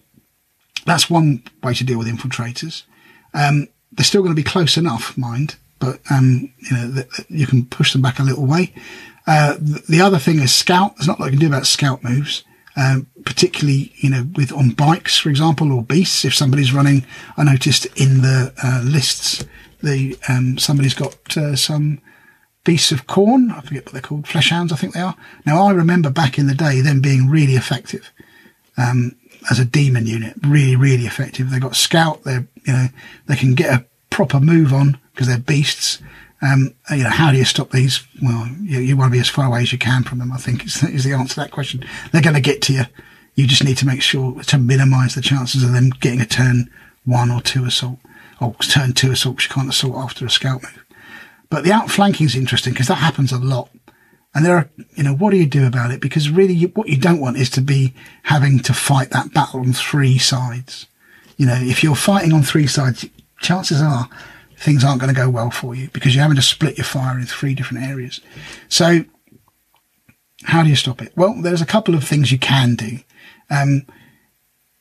[0.85, 2.83] that's one way to deal with infiltrators.
[3.93, 7.93] They're still going to be close enough, mind, but um, you know you can push
[7.93, 8.73] them back a little way.
[9.27, 10.97] Uh, th- the other thing is scout.
[10.97, 12.45] There's not a lot you can do about scout moves.
[12.75, 16.25] Um, particularly, you know, with on bikes, for example, or beasts.
[16.25, 17.05] If somebody's running,
[17.37, 19.45] I noticed in the uh, lists,
[19.83, 22.01] the um, somebody's got uh, some
[22.65, 23.51] beasts of Khorne.
[23.51, 25.17] I forget what they're called, flesh hounds, I think they are.
[25.45, 28.11] Now, I remember back in the day them being really effective
[28.77, 29.17] um,
[29.51, 31.51] as a demon unit, really, really effective.
[31.51, 32.25] They got scout.
[32.25, 32.87] They're, you know,
[33.27, 36.01] they can get a proper move on because they're beasts.
[36.41, 38.05] Um, you know, how do you stop these?
[38.21, 40.33] Well, you, you, want to be as far away as you can from them.
[40.33, 41.85] I think is, is the answer to that question.
[42.11, 42.83] They're going to get to you.
[43.35, 46.71] You just need to make sure to minimise the chances of them getting a turn
[47.05, 47.99] one or two assault,
[48.41, 49.43] or turn two assault.
[49.43, 50.85] You can't assault after a scout move.
[51.49, 53.71] But the outflanking is interesting because that happens a lot.
[54.35, 56.01] And there are, you know, what do you do about it?
[56.01, 57.95] Because really, you, what you don't want is to be
[58.25, 60.87] having to fight that battle on three sides.
[61.43, 63.05] You know, if you're fighting on three sides,
[63.41, 64.09] chances are
[64.57, 67.19] things aren't going to go well for you because you're having to split your fire
[67.19, 68.21] in three different areas.
[68.69, 69.07] So
[70.45, 71.13] how do you stop it?
[71.17, 72.99] Well, there's a couple of things you can do.
[73.51, 73.87] Um,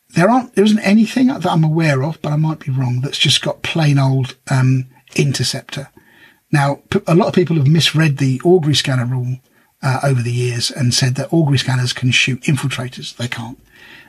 [0.09, 3.17] there aren't, there isn't anything that I'm aware of, but I might be wrong, that's
[3.17, 4.85] just got plain old, um,
[5.15, 5.89] interceptor.
[6.51, 9.37] Now, a lot of people have misread the augury scanner rule,
[9.81, 13.15] uh, over the years and said that augury scanners can shoot infiltrators.
[13.15, 13.57] They can't.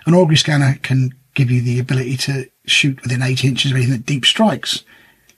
[0.04, 3.94] An augury scanner can give you the ability to shoot within eight inches of anything
[3.94, 4.84] that deep strikes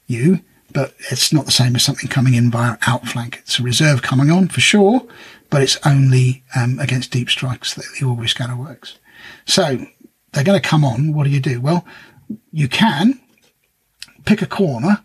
[0.06, 0.40] you,
[0.72, 3.38] but it's not the same as something coming in via outflank.
[3.42, 5.06] It's a reserve coming on for sure,
[5.50, 8.98] but it's only um, against deep strikes that the augury scanner works.
[9.46, 9.86] So
[10.32, 11.14] they're going to come on.
[11.14, 11.60] What do you do?
[11.60, 11.86] Well,
[12.52, 13.20] you can
[14.24, 15.04] pick a corner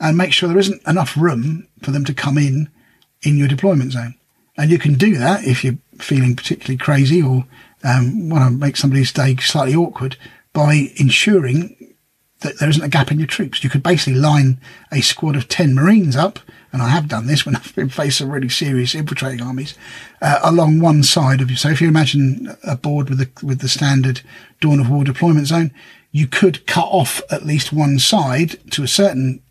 [0.00, 2.68] and make sure there isn't enough room for them to come in
[3.22, 4.14] in your deployment zone.
[4.56, 7.46] And you can do that if you're feeling particularly crazy or
[7.84, 10.16] um, want to make somebody's day slightly awkward
[10.52, 11.94] by ensuring
[12.40, 13.62] that there isn't a gap in your troops.
[13.62, 14.60] You could basically line
[14.92, 16.38] a squad of 10 Marines up,
[16.72, 19.76] and I have done this when I've been faced some really serious infiltrating armies,
[20.20, 21.56] uh, along one side of you.
[21.56, 24.22] So if you imagine a board with the, with the standard
[24.60, 25.72] Dawn of War deployment zone,
[26.12, 29.42] you could cut off at least one side to a certain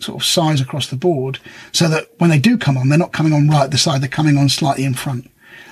[0.00, 1.38] sort of size across the board
[1.72, 4.02] so that when they do come on, they're not coming on right at the side,
[4.02, 5.30] they're coming on slightly in front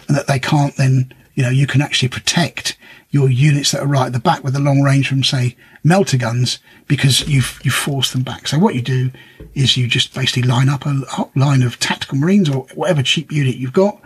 [0.08, 2.76] and that they can't then, you know, you can actually protect
[3.10, 6.18] your units that are right at the back with the long range from say melta
[6.18, 8.48] guns because you've you force them back.
[8.48, 9.10] So what you do
[9.54, 11.02] is you just basically line up a
[11.34, 14.00] line of tactical marines or whatever cheap unit you've got,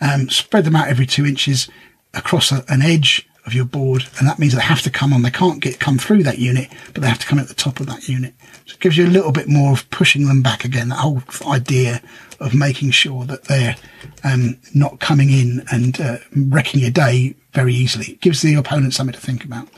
[0.00, 1.68] um, spread them out every two inches
[2.14, 5.22] across a, an edge of your board, and that means they have to come on.
[5.22, 7.78] They can't get come through that unit, but they have to come at the top
[7.80, 8.34] of that unit.
[8.66, 10.88] So it gives you a little bit more of pushing them back again.
[10.88, 12.02] That whole idea
[12.40, 13.76] of making sure that they're
[14.24, 18.06] um, not coming in and uh, wrecking your day very easily.
[18.12, 19.68] It gives the opponent something to think about.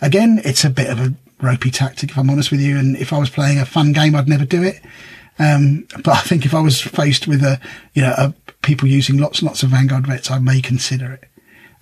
[0.00, 2.78] Again, it's a bit of a ropey tactic, if I'm honest with you.
[2.78, 4.80] And if I was playing a fun game, I'd never do it.
[5.40, 7.60] Um, but I think if I was faced with a,
[7.94, 11.24] you know, a, people using lots and lots of Vanguard vets, I may consider it.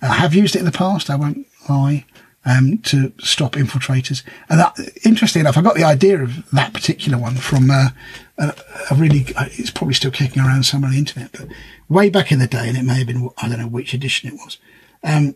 [0.01, 1.09] I have used it in the past.
[1.09, 2.05] I won't lie.
[2.45, 4.23] Um, to stop infiltrators.
[4.49, 7.89] And that, interesting enough, I got the idea of that particular one from uh,
[8.37, 8.55] a,
[8.89, 11.49] a, really, it's probably still kicking around somewhere on the internet, but
[11.89, 14.29] way back in the day, and it may have been, I don't know which edition
[14.29, 14.59] it was.
[15.03, 15.35] Um,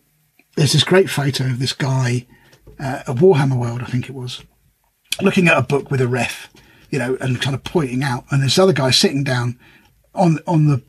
[0.55, 2.27] there's this great photo of this guy
[2.79, 4.43] uh, Warhammer World, I think it was,
[5.21, 6.49] looking at a book with a ref,
[6.89, 9.59] you know, and kind of pointing out, and this other guy sitting down
[10.13, 10.81] on on the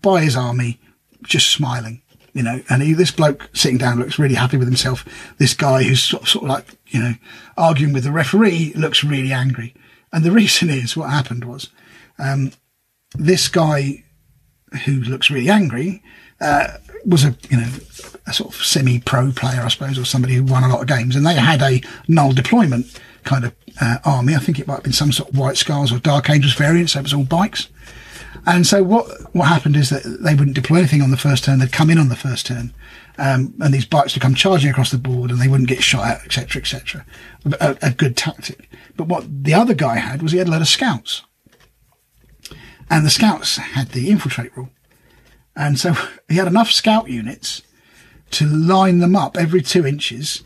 [0.00, 0.80] by his army,
[1.22, 2.02] just smiling,
[2.34, 5.06] you know, and he, this bloke sitting down looks really happy with himself.
[5.38, 7.14] This guy who's sort of, sort of like, you know,
[7.56, 9.74] arguing with the referee looks really angry.
[10.12, 11.70] And the reason is what happened was
[12.18, 12.52] um,
[13.14, 14.04] this guy
[14.84, 16.02] who looks really angry
[16.40, 17.68] uh, was a you know
[18.26, 21.16] a sort of semi-pro player, I suppose, or somebody who won a lot of games,
[21.16, 22.86] and they had a null deployment
[23.24, 24.34] kind of uh, army.
[24.34, 26.90] I think it might have been some sort of White Scars or Dark Angels variant,
[26.90, 27.68] so it was all bikes.
[28.46, 31.58] And so what what happened is that they wouldn't deploy anything on the first turn;
[31.58, 32.74] they'd come in on the first turn,
[33.18, 36.06] um, and these bikes would come charging across the board, and they wouldn't get shot
[36.06, 37.06] at, etc., etc.
[37.60, 38.68] A, a good tactic.
[38.96, 41.22] But what the other guy had was he had a lot of scouts,
[42.90, 44.70] and the scouts had the infiltrate rule,
[45.56, 45.94] and so
[46.28, 47.62] he had enough scout units
[48.32, 50.42] to line them up every two inches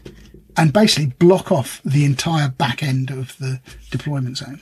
[0.57, 4.61] and basically block off the entire back end of the deployment zone.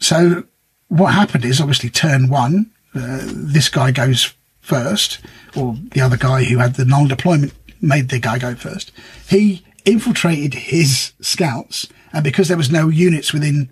[0.00, 0.44] So
[0.88, 5.18] what happened is obviously turn one, uh, this guy goes first,
[5.56, 8.92] or the other guy who had the null deployment made the guy go first.
[9.28, 13.68] He infiltrated his scouts, and because there was no units within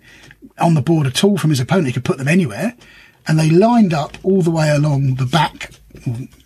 [0.59, 2.75] on the board at all from his opponent, he could put them anywhere
[3.27, 5.71] and they lined up all the way along the back,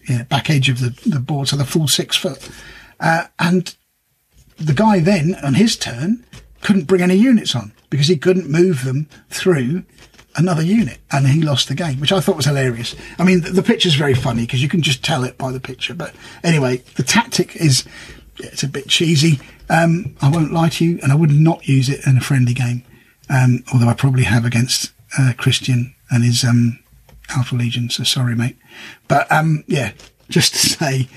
[0.08, 2.50] yeah, back edge of the, the board, so the full six foot.
[3.00, 3.76] Uh, and
[4.58, 6.24] the guy then, on his turn,
[6.62, 9.84] couldn't bring any units on because he couldn't move them through
[10.38, 12.96] another unit and he lost the game, which I thought was hilarious.
[13.18, 15.60] I mean, the, the picture's very funny because you can just tell it by the
[15.60, 15.94] picture.
[15.94, 17.86] But anyway, the tactic is,
[18.38, 19.40] it's a bit cheesy.
[19.70, 22.54] Um, I won't lie to you and I would not use it in a friendly
[22.54, 22.84] game.
[23.30, 26.80] Um, although I probably have against uh, Christian and his um,
[27.30, 27.90] Alpha Legion.
[27.90, 28.58] So sorry, mate.
[29.08, 29.92] But um, yeah,
[30.30, 31.10] just to say,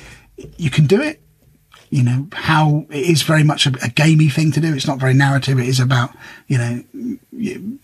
[0.57, 1.21] you can do it.
[1.91, 4.73] You know how it is very much a, a gamey thing to do.
[4.73, 5.59] It's not very narrative.
[5.59, 6.11] It is about
[6.47, 7.19] you know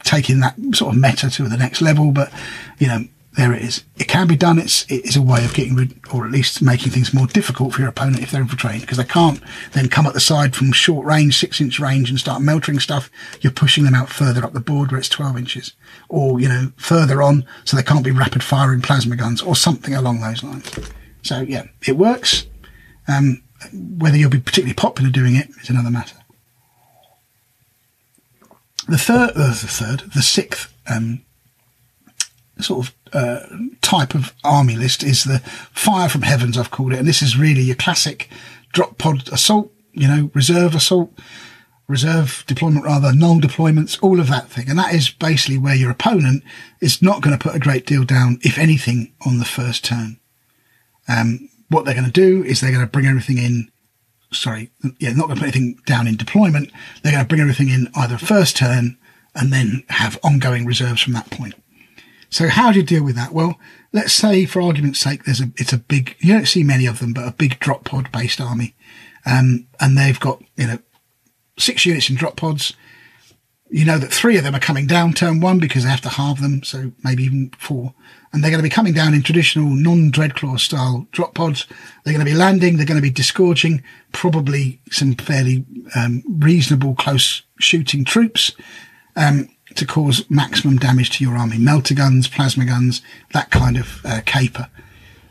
[0.04, 2.12] taking that sort of meta to the next level.
[2.12, 2.32] But
[2.78, 3.04] you know
[3.36, 3.84] there it is.
[3.96, 4.59] It can be done.
[4.59, 7.74] It's it is a way of getting rid, or at least making things more difficult
[7.74, 9.40] for your opponent if they're infiltrating, because they can't
[9.72, 13.11] then come at the side from short range, six inch range, and start melting stuff.
[13.42, 15.74] You're pushing them out further up the board where it's twelve inches,
[16.09, 19.94] or you know further on, so they can't be rapid firing plasma guns or something
[19.94, 20.70] along those lines.
[21.22, 22.46] So yeah, it works.
[23.07, 23.42] Um,
[23.72, 26.16] whether you'll be particularly popular doing it is another matter.
[28.88, 31.22] The third, uh, the third, the sixth um,
[32.60, 33.46] sort of uh,
[33.82, 35.40] type of army list is the
[35.72, 36.98] fire from heavens, I've called it.
[36.98, 38.28] And this is really your classic
[38.72, 41.12] drop pod assault, you know, reserve assault,
[41.88, 44.68] reserve deployment rather, null deployments, all of that thing.
[44.68, 46.42] And that is basically where your opponent
[46.80, 50.18] is not going to put a great deal down, if anything, on the first turn.
[51.08, 53.70] Um, what they're going to do is they're going to bring everything in.
[54.32, 56.70] Sorry, yeah, not going to put anything down in deployment.
[57.02, 58.98] They're going to bring everything in either first turn
[59.34, 61.54] and then have ongoing reserves from that point.
[62.28, 63.32] So how do you deal with that?
[63.32, 63.58] Well,
[63.92, 66.98] let's say for argument's sake, there's a, it's a big, you don't see many of
[66.98, 68.74] them, but a big drop pod based army.
[69.24, 70.78] Um, and they've got, you know,
[71.58, 72.74] six units in drop pods.
[73.68, 76.08] You know that three of them are coming down turn one because they have to
[76.08, 76.62] halve them.
[76.62, 77.94] So maybe even four.
[78.32, 81.66] And they're going to be coming down in traditional non-Dreadclaw style drop pods.
[82.04, 82.76] They're going to be landing.
[82.76, 85.64] They're going to be disgorging probably some fairly,
[85.94, 88.52] um, reasonable close shooting troops.
[89.16, 91.56] Um, to cause maximum damage to your army.
[91.56, 93.02] Melta guns, plasma guns,
[93.32, 94.68] that kind of uh, caper.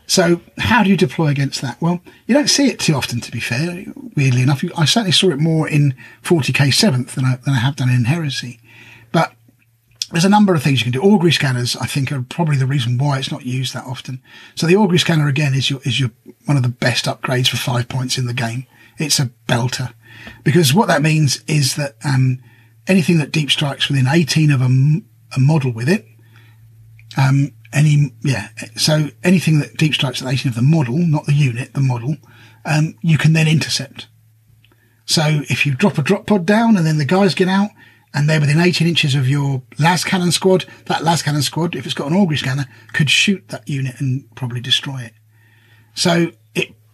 [0.06, 1.80] So how do you deploy against that?
[1.80, 3.84] Well, you don't see it too often, to be fair.
[4.16, 7.76] Weirdly enough, I certainly saw it more in 40k 7th than I, than I have
[7.76, 8.60] done in Heresy.
[9.10, 9.32] But
[10.12, 11.02] there's a number of things you can do.
[11.02, 14.22] Augury scanners, I think, are probably the reason why it's not used that often.
[14.54, 16.10] So the Augury scanner again is your is your
[16.44, 18.66] one of the best upgrades for five points in the game.
[18.98, 19.92] It's a belter
[20.44, 22.40] because what that means is that um,
[22.86, 24.66] anything that deep strikes within 18 of a,
[25.36, 26.06] a model with it.
[27.16, 28.48] Um, any, yeah.
[28.76, 32.16] So anything that deep strikes at 18 of the model, not the unit, the model,
[32.64, 34.08] um, you can then intercept.
[35.04, 37.70] So if you drop a drop pod down and then the guys get out
[38.12, 41.84] and they're within 18 inches of your las cannon squad, that las cannon squad, if
[41.84, 45.12] it's got an augury scanner, could shoot that unit and probably destroy it.
[45.94, 46.32] So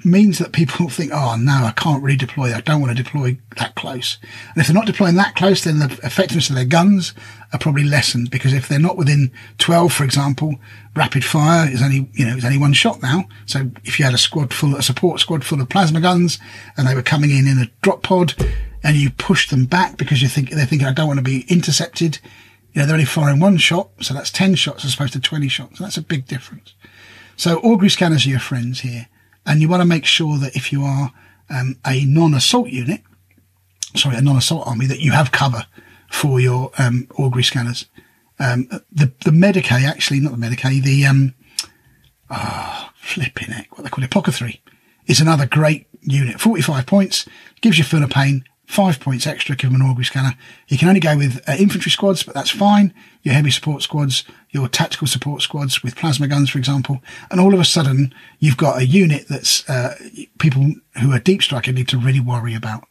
[0.05, 2.53] means that people think, oh no, I can't really deploy.
[2.53, 4.19] I don't want to deploy that close.
[4.23, 7.15] And if they're not deploying that close, then the effectiveness of their guns
[7.53, 10.57] are probably lessened because if they're not within 12, for example,
[10.97, 13.25] rapid fire is only, you know, is only one shot now.
[13.47, 16.39] So if you had a squad full, a support squad full of plasma guns
[16.77, 18.35] and they were coming in in a drop pod
[18.83, 21.45] and you push them back because you think they're thinking, I don't want to be
[21.49, 22.19] intercepted.
[22.73, 23.91] You know, they're only firing one shot.
[24.01, 25.79] So that's 10 shots as opposed to 20 shots.
[25.79, 26.75] And that's a big difference.
[27.37, 29.09] So augury scanners are your friends here.
[29.47, 31.13] And you want to make sure that if you are
[31.51, 33.03] um, a non-assault unit,
[33.95, 35.67] sorry, a non-assault army, that you have cover
[36.11, 37.87] for your um, augury scanners.
[38.39, 41.35] Um, the the Medicae, actually, not the Medicae, the um,
[42.31, 44.63] oh, flipping it, what they call it, Apothecary,
[45.07, 46.41] is another great unit.
[46.41, 47.29] 45 points,
[47.61, 50.35] gives you Feel No Pain, five points extra, give them an augury scanner.
[50.67, 52.95] You can only go with uh, infantry squads, but that's fine.
[53.23, 57.03] Your heavy support squads, your tactical support squads with plasma guns, for example.
[57.31, 59.95] And all of a sudden, you've got a unit that's uh,
[60.39, 62.89] people who are deep striking need to really worry about.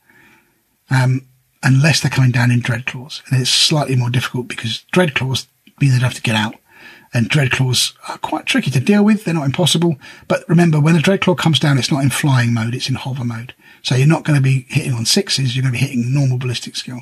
[0.91, 1.25] Um,
[1.63, 3.23] unless they're coming down in dread claws.
[3.29, 5.47] And it's slightly more difficult because dread claws
[5.79, 6.55] mean they'd have to get out.
[7.13, 9.23] And dread claws are quite tricky to deal with.
[9.23, 9.97] They're not impossible.
[10.27, 12.95] But remember, when a dread claw comes down, it's not in flying mode, it's in
[12.95, 13.53] hover mode.
[13.81, 16.37] So you're not going to be hitting on sixes, you're going to be hitting normal
[16.37, 17.01] ballistic skill.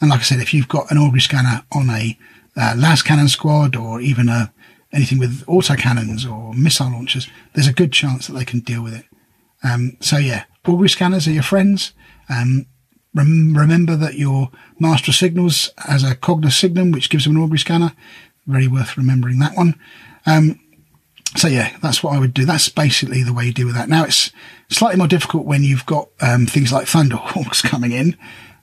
[0.00, 2.18] And like I said, if you've got an augury scanner on a
[2.56, 4.52] uh, las cannon squad or even a,
[4.92, 8.82] anything with auto cannons or missile launchers, there's a good chance that they can deal
[8.82, 9.04] with it.
[9.62, 11.92] Um, so yeah, augury scanners are your friends.
[12.28, 12.66] Um,
[13.14, 17.58] rem- remember that your master signals has a Cognis signum, which gives them an augury
[17.58, 17.92] scanner.
[18.46, 19.78] Very worth remembering that one.
[20.24, 20.60] Um,
[21.36, 22.44] so yeah, that's what I would do.
[22.44, 23.88] That's basically the way you deal with that.
[23.88, 24.30] Now it's
[24.68, 28.16] slightly more difficult when you've got um, things like Thunderhawks coming in.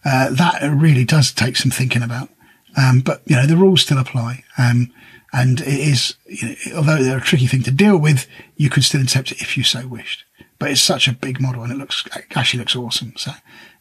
[0.06, 2.30] Uh, that really does take some thinking about.
[2.76, 4.92] Um, but you know the rules still apply, um,
[5.32, 8.84] and it is you know, although they're a tricky thing to deal with, you could
[8.84, 10.26] still intercept it if you so wished.
[10.58, 12.04] But it's such a big model, and it looks
[12.36, 13.14] actually looks awesome.
[13.16, 13.32] So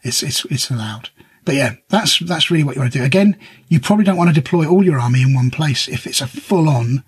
[0.03, 1.09] it's it's it's allowed.
[1.43, 3.05] But yeah, that's that's really what you want to do.
[3.05, 6.21] Again, you probably don't want to deploy all your army in one place if it's
[6.21, 7.03] a full on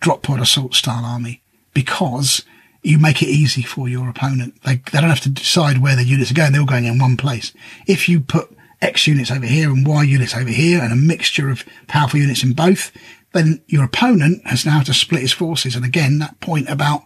[0.00, 1.42] drop pod assault style army
[1.74, 2.42] because
[2.82, 4.62] you make it easy for your opponent.
[4.62, 6.52] They, they don't have to decide where the units are going.
[6.52, 7.52] They're all going in one place.
[7.86, 11.50] If you put X units over here and Y units over here and a mixture
[11.50, 12.92] of powerful units in both,
[13.32, 15.74] then your opponent has now to split his forces.
[15.74, 17.02] And again, that point about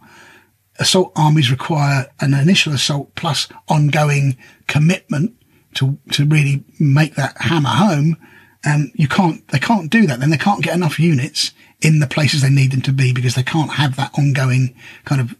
[0.79, 5.35] assault armies require an initial assault plus ongoing commitment
[5.75, 8.17] to, to really make that hammer home.
[8.65, 10.21] And you can't, they can't do that.
[10.21, 13.35] Then they can't get enough units in the places they need them to be because
[13.35, 15.35] they can't have that ongoing kind of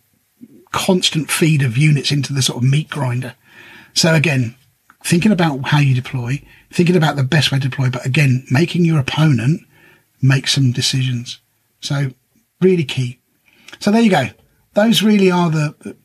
[0.73, 3.35] constant feed of units into the sort of meat grinder.
[3.95, 4.57] So again,
[5.05, 8.85] thinking about how you deploy, thinking about the best way to deploy, but again, making
[8.85, 9.63] your opponent
[10.21, 11.39] make some decisions.
[11.81, 12.13] So
[12.61, 13.19] really key.
[13.81, 14.29] So there you go.
[14.75, 15.97] Those really are the,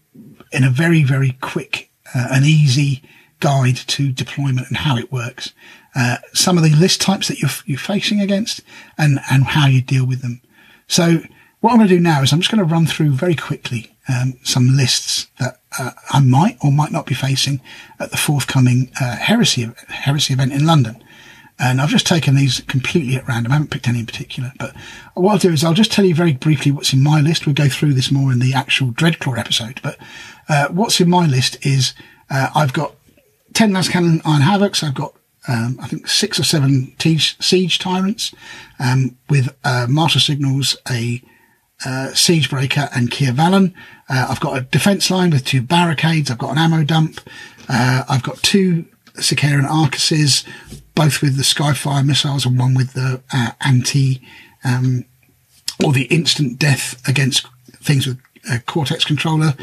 [0.51, 3.03] in a very, very quick uh, and easy
[3.39, 5.53] guide to deployment and how it works.
[5.95, 8.61] Uh, some of the list types that you're, you're facing against
[8.97, 10.41] and, and how you deal with them.
[10.87, 11.21] So
[11.59, 13.95] what I'm going to do now is I'm just going to run through very quickly
[14.07, 17.61] um, some lists that uh, I might or might not be facing
[17.99, 21.03] at the forthcoming uh, heresy heresy event in London.
[21.59, 23.51] And I've just taken these completely at random.
[23.51, 24.75] I haven't picked any in particular, but
[25.15, 27.47] what I'll do is I'll just tell you very briefly what's in my list.
[27.47, 29.97] We'll go through this more in the actual Dreadclaw episode, but
[30.47, 31.95] uh, what's in my list is
[32.29, 32.93] uh, I've got
[33.53, 34.83] 10 Lascannon Iron Havocs.
[34.83, 35.15] I've got
[35.47, 38.35] um, I think six or seven siege tyrants
[38.79, 41.23] um, with uh, master signals, a
[41.85, 43.73] uh, siege breaker, and Kyr Vhalen.
[44.09, 46.31] Uh, I've got a defense line with two barricades.
[46.31, 47.21] I've got an ammo dump.
[47.69, 50.45] Uh, I've got two Sicaran Arcuses,
[50.95, 54.21] both with the Skyfire missiles and one with the uh, anti
[54.63, 55.05] um,
[55.83, 57.45] or the instant death against
[57.81, 58.19] things with
[58.49, 59.53] a Cortex controller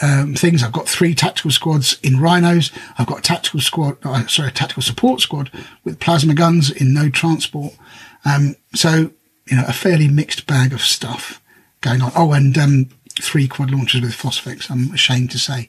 [0.00, 0.62] um, things.
[0.62, 2.70] I've got three tactical squads in rhinos.
[2.98, 5.50] I've got a tactical squad, uh, sorry, a tactical support squad
[5.84, 7.74] with plasma guns in no transport.
[8.24, 9.10] Um, so,
[9.46, 11.41] you know, a fairly mixed bag of stuff
[11.82, 12.12] going on.
[12.16, 12.88] Oh, and, um,
[13.20, 15.68] three quad launchers with Phosphex, I'm ashamed to say.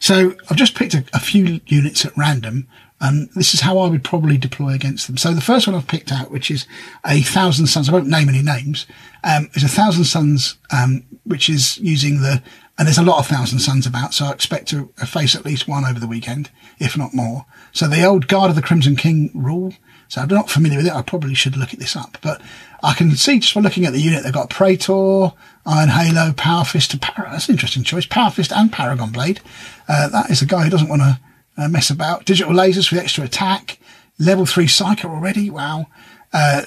[0.00, 2.66] So I've just picked a, a few units at random
[3.00, 5.16] and this is how I would probably deploy against them.
[5.16, 6.66] So the first one I've picked out, which is
[7.06, 8.86] a Thousand Sons, I won't name any names,
[9.24, 12.42] um, is a Thousand Sons, um, which is using the
[12.78, 15.68] and there's a lot of Thousand Sons about, so I expect to face at least
[15.68, 17.44] one over the weekend, if not more.
[17.72, 19.74] So the old Guard of the Crimson King rule.
[20.10, 20.92] So I'm not familiar with it.
[20.92, 22.42] I probably should look at this up, but
[22.82, 25.32] I can see just by looking at the unit, they've got Praetor,
[25.64, 28.06] Iron Halo, Power Fist, Par- that's an interesting choice.
[28.06, 29.40] Power Fist and Paragon Blade.
[29.88, 31.20] Uh, that is a guy who doesn't want to
[31.56, 32.24] uh, mess about.
[32.24, 33.78] Digital lasers with extra attack.
[34.18, 35.48] Level three Psyker already.
[35.48, 35.86] Wow.
[36.32, 36.62] Uh,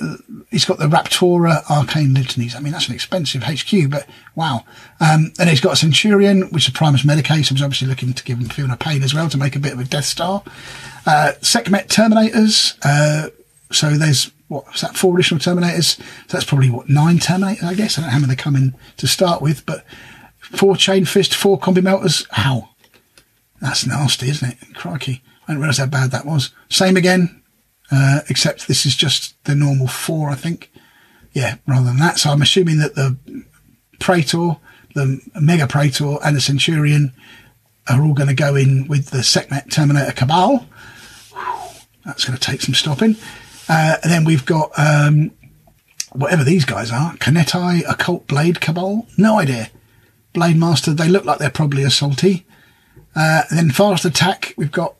[0.51, 2.55] he's got the Raptora Arcane Litanies.
[2.55, 4.65] I mean, that's an expensive HQ, but wow.
[4.99, 8.23] Um, and he's got a Centurion, which is Primus Medicae, so he's obviously looking to
[8.23, 10.43] give him Feel No Pain as well to make a bit of a Death Star.
[11.05, 12.77] Uh, Sekhmet Terminators.
[12.83, 13.29] Uh,
[13.71, 15.97] so there's, what, is that four additional Terminators?
[15.97, 17.97] So that's probably, what, nine Terminators, I guess.
[17.97, 19.85] I don't know how many they come in to start with, but
[20.39, 22.27] four Chain Fist, four Combi Meltas.
[22.31, 22.69] How?
[23.61, 24.75] That's nasty, isn't it?
[24.75, 25.23] Crikey.
[25.43, 26.51] I didn't realise how bad that was.
[26.69, 27.42] Same again,
[27.93, 30.71] uh, except this is just the normal four, I think.
[31.33, 32.17] Yeah, rather than that.
[32.17, 33.17] So I'm assuming that the
[33.99, 34.57] Praetor,
[34.95, 37.13] the Mega Praetor, and the Centurion
[37.89, 40.65] are all going to go in with the Sekhmet Terminator Cabal.
[41.33, 41.69] Whew,
[42.05, 43.15] that's going to take some stopping.
[43.69, 45.31] Uh, and then we've got um,
[46.13, 47.13] whatever these guys are.
[47.15, 49.07] Khenetai, Occult Blade Cabal.
[49.17, 49.69] No idea.
[50.33, 52.45] Blade Master, they look like they're probably a salty.
[53.15, 54.95] Uh, then fast attack, we've got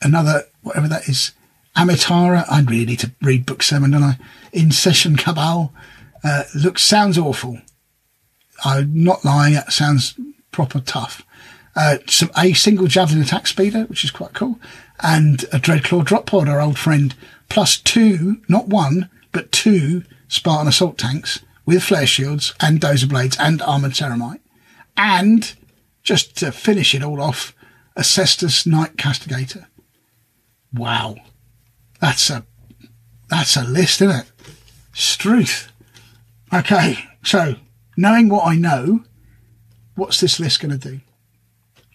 [0.00, 1.32] another whatever that is.
[1.76, 4.18] Ammitara, I really need to read book seven, don't I?
[4.52, 5.72] Intercession Cabal,
[6.24, 7.60] uh, looks, sounds awful.
[8.64, 10.18] I'm not lying, it sounds
[10.50, 11.24] proper tough.
[11.76, 14.58] Uh, some, a single javelin attack speeder, which is quite cool,
[15.00, 17.14] and a Dreadclaw drop pod, our old friend,
[17.48, 23.36] plus two, not one, but two Spartan assault tanks with flare shields and dozer blades
[23.38, 24.40] and armored ceramite.
[24.96, 25.52] And
[26.02, 27.54] just to finish it all off,
[27.96, 29.66] a Cerastus Knight Castigator.
[30.72, 31.16] Wow.
[32.00, 32.44] That's a,
[33.28, 34.32] that's a list, isn't it?
[34.94, 35.70] Struth.
[36.52, 36.98] Okay.
[37.22, 37.56] So
[37.96, 39.04] knowing what I know,
[39.94, 41.00] what's this list going to do?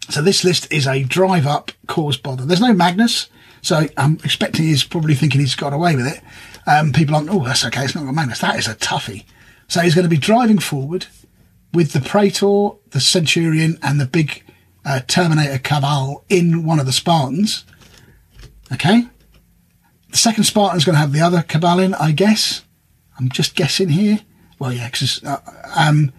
[0.10, 2.46] So this list is a drive up cause bother.
[2.46, 3.28] There's no Magnus.
[3.62, 6.22] So I'm expecting he's probably thinking he's got away with it.
[6.68, 7.84] Um, people aren't, oh, that's okay.
[7.84, 8.40] It's not got Magnus.
[8.40, 9.26] That is a toughie.
[9.68, 11.08] So he's going to be driving forward
[11.74, 14.44] with the Praetor, the Centurion and the big
[14.86, 17.66] uh, Terminator Cabal in one of the Spartans.
[18.72, 19.08] Okay.
[20.16, 22.64] The second Spartan's going to have the other Cabal in, I guess.
[23.20, 24.20] I'm just guessing here.
[24.58, 25.42] Well, yeah, because, uh,
[25.76, 26.14] um,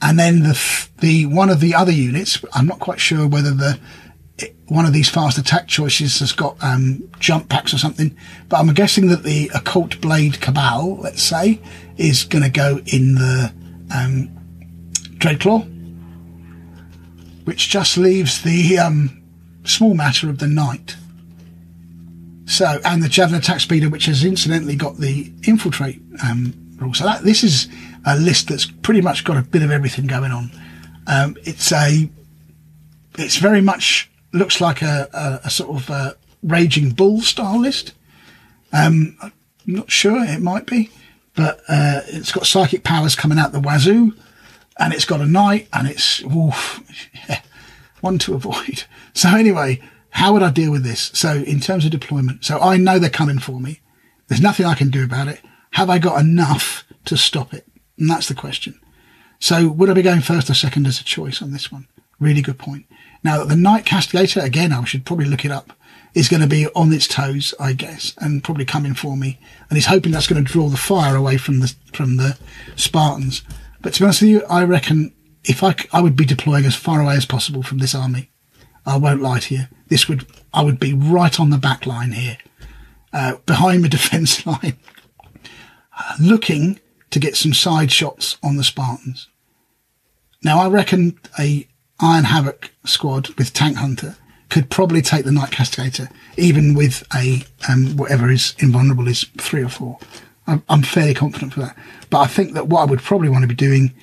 [0.00, 3.80] and then the, the, one of the other units, I'm not quite sure whether the,
[4.68, 8.16] one of these fast attack choices has got, um, jump packs or something,
[8.48, 11.60] but I'm guessing that the occult blade cabal, let's say,
[11.96, 13.52] is going to go in the,
[13.92, 14.30] um,
[15.18, 15.66] Dreadclaw,
[17.46, 19.24] which just leaves the, um,
[19.64, 20.94] small matter of the knight.
[22.46, 26.94] So, and the javelin attack speeder, which has incidentally got the infiltrate, um, rule.
[26.94, 27.68] So that, this is
[28.04, 30.50] a list that's pretty much got a bit of everything going on.
[31.06, 32.08] Um, it's a,
[33.18, 37.92] it's very much looks like a, a, a sort of a raging bull style list.
[38.72, 39.32] Um, I'm
[39.66, 40.90] not sure it might be,
[41.34, 44.12] but uh, it's got psychic powers coming out the wazoo,
[44.78, 46.82] and it's got a knight, and it's oof,
[47.28, 47.40] yeah,
[48.00, 48.84] one to avoid.
[49.14, 49.80] So anyway,
[50.14, 51.10] how would I deal with this?
[51.12, 53.80] So in terms of deployment, so I know they're coming for me.
[54.28, 55.40] There's nothing I can do about it.
[55.72, 57.66] Have I got enough to stop it?
[57.98, 58.80] And that's the question.
[59.40, 61.88] So would I be going first or second as a choice on this one?
[62.20, 62.86] Really good point.
[63.24, 65.72] Now the Knight Castigator, again, I should probably look it up,
[66.14, 69.40] is going to be on its toes, I guess, and probably coming for me.
[69.68, 72.38] And he's hoping that's going to draw the fire away from the, from the
[72.76, 73.42] Spartans.
[73.82, 75.12] But to be honest with you, I reckon
[75.42, 78.30] if I, I would be deploying as far away as possible from this army.
[78.86, 79.62] I won't lie to you.
[79.88, 82.38] This would, I would be right on the back line here,
[83.12, 84.78] uh, behind the defence line
[86.20, 86.80] looking
[87.10, 89.28] to get some side shots on the Spartans.
[90.42, 91.66] Now, I reckon a
[92.00, 94.16] Iron Havoc squad with Tank Hunter
[94.50, 99.62] could probably take the Knight Castigator, even with a um, whatever is invulnerable is three
[99.62, 99.98] or four.
[100.46, 101.76] I'm, I'm fairly confident for that.
[102.10, 103.94] But I think that what I would probably want to be doing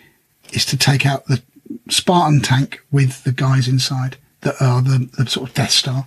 [0.53, 1.43] is to take out the
[1.89, 6.05] Spartan tank with the guys inside that are the, the sort of Death Star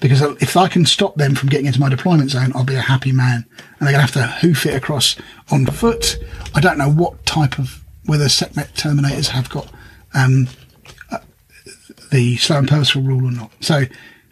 [0.00, 2.80] because if I can stop them from getting into my deployment zone, I'll be a
[2.80, 3.44] happy man.
[3.78, 5.16] And they're going to have to hoof it across
[5.50, 6.18] on foot.
[6.54, 9.70] I don't know what type of whether Sekhmet Terminators have got
[10.14, 10.48] um,
[11.12, 11.18] uh,
[12.10, 13.52] the slow and purposeful rule or not.
[13.60, 13.84] So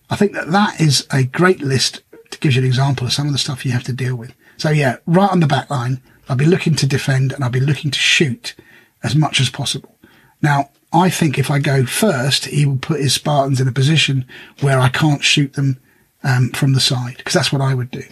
[0.08, 3.26] I think that that is a great list to give you an example of some
[3.26, 4.34] of the stuff you have to deal with.
[4.56, 7.60] So yeah, right on the back line, I'll be looking to defend and I'll be
[7.60, 8.54] looking to shoot
[9.02, 9.96] as much as possible.
[10.40, 14.26] Now, I think if I go first, he will put his Spartans in a position
[14.60, 15.78] where I can't shoot them
[16.24, 18.04] um, from the side because that's what I would do.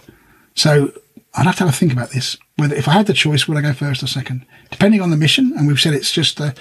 [0.55, 0.93] So
[1.35, 2.37] I'd have to have a think about this.
[2.57, 4.47] Whether if I had the choice, would I go first or second?
[4.71, 6.53] Depending on the mission, and we've said it's just uh,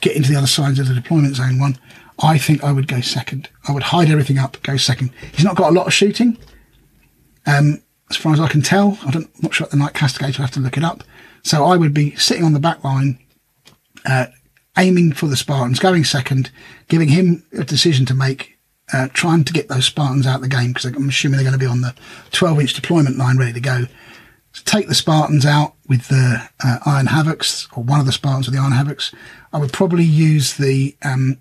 [0.00, 1.78] get into the other sides of the deployment zone one.
[2.18, 3.48] I think I would go second.
[3.68, 5.10] I would hide everything up, go second.
[5.32, 6.38] He's not got a lot of shooting.
[7.46, 9.94] Um, as far as I can tell, I don't, I'm not sure what the Knight
[9.94, 10.38] Castigator.
[10.40, 11.04] I have to look it up.
[11.42, 13.18] So I would be sitting on the back line,
[14.04, 14.26] uh,
[14.76, 16.50] aiming for the Spartans, going second,
[16.88, 18.58] giving him a decision to make,
[18.92, 21.58] uh, trying to get those Spartans out of the game because I'm assuming they're going
[21.58, 21.94] to be on the
[22.32, 23.86] 12 inch deployment line ready to go.
[24.52, 28.46] So take the Spartans out with the uh, Iron Havocs or one of the Spartans
[28.46, 29.14] with the Iron Havocs.
[29.52, 31.38] I would probably use the um,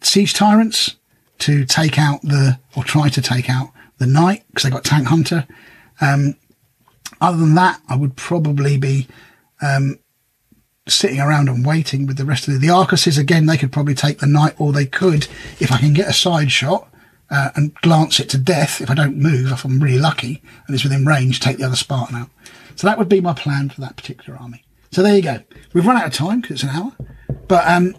[0.00, 0.96] Siege Tyrants
[1.38, 5.08] to take out the, or try to take out the Knight because they got Tank
[5.08, 5.46] Hunter.
[6.00, 6.36] Um,
[7.20, 9.08] other than that, I would probably be
[9.62, 9.98] um,
[10.86, 13.18] sitting around and waiting with the rest of the, the Arcuses.
[13.18, 15.26] Again, they could probably take the Knight, or they could,
[15.58, 16.88] if I can get a side shot
[17.30, 20.74] uh, and glance it to death, if I don't move, if I'm really lucky and
[20.74, 22.30] it's within range, take the other Spartan out.
[22.76, 24.64] So that would be my plan for that particular army.
[24.90, 25.40] So there you go.
[25.72, 26.92] We've run out of time because it's an hour,
[27.48, 27.96] but um,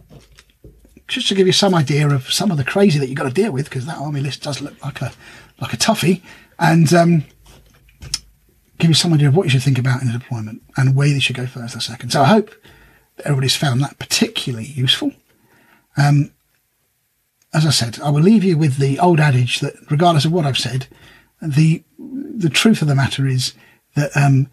[1.08, 3.34] just to give you some idea of some of the crazy that you've got to
[3.34, 5.12] deal with, because that army list does look like a
[5.60, 6.22] like a toughie,
[6.60, 7.24] and um,
[8.78, 11.08] give you some idea of what you should think about in the deployment and where
[11.08, 12.12] you should go first or second.
[12.12, 12.54] So I hope
[13.24, 15.14] everybody's found that particularly useful.
[15.98, 16.32] Um,
[17.54, 20.46] as I said, I will leave you with the old adage that, regardless of what
[20.46, 20.88] I've said,
[21.42, 23.54] the the truth of the matter is
[23.96, 24.50] that um,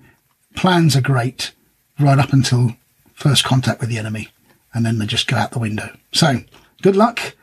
[0.54, 1.52] plans are great
[1.98, 2.76] right up until
[3.12, 4.28] first contact with the enemy,
[4.72, 5.96] and then they just go out the window.
[6.12, 6.38] So,
[6.82, 7.34] good luck,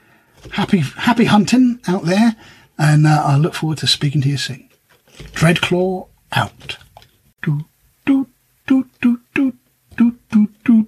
[0.52, 2.38] happy happy hunting out there,
[2.78, 4.70] and uh, I look forward to speaking to you soon.
[5.34, 6.78] Dreadclaw out.
[7.42, 7.66] Do
[8.06, 8.28] do
[8.66, 9.54] do do do
[9.98, 10.88] do do do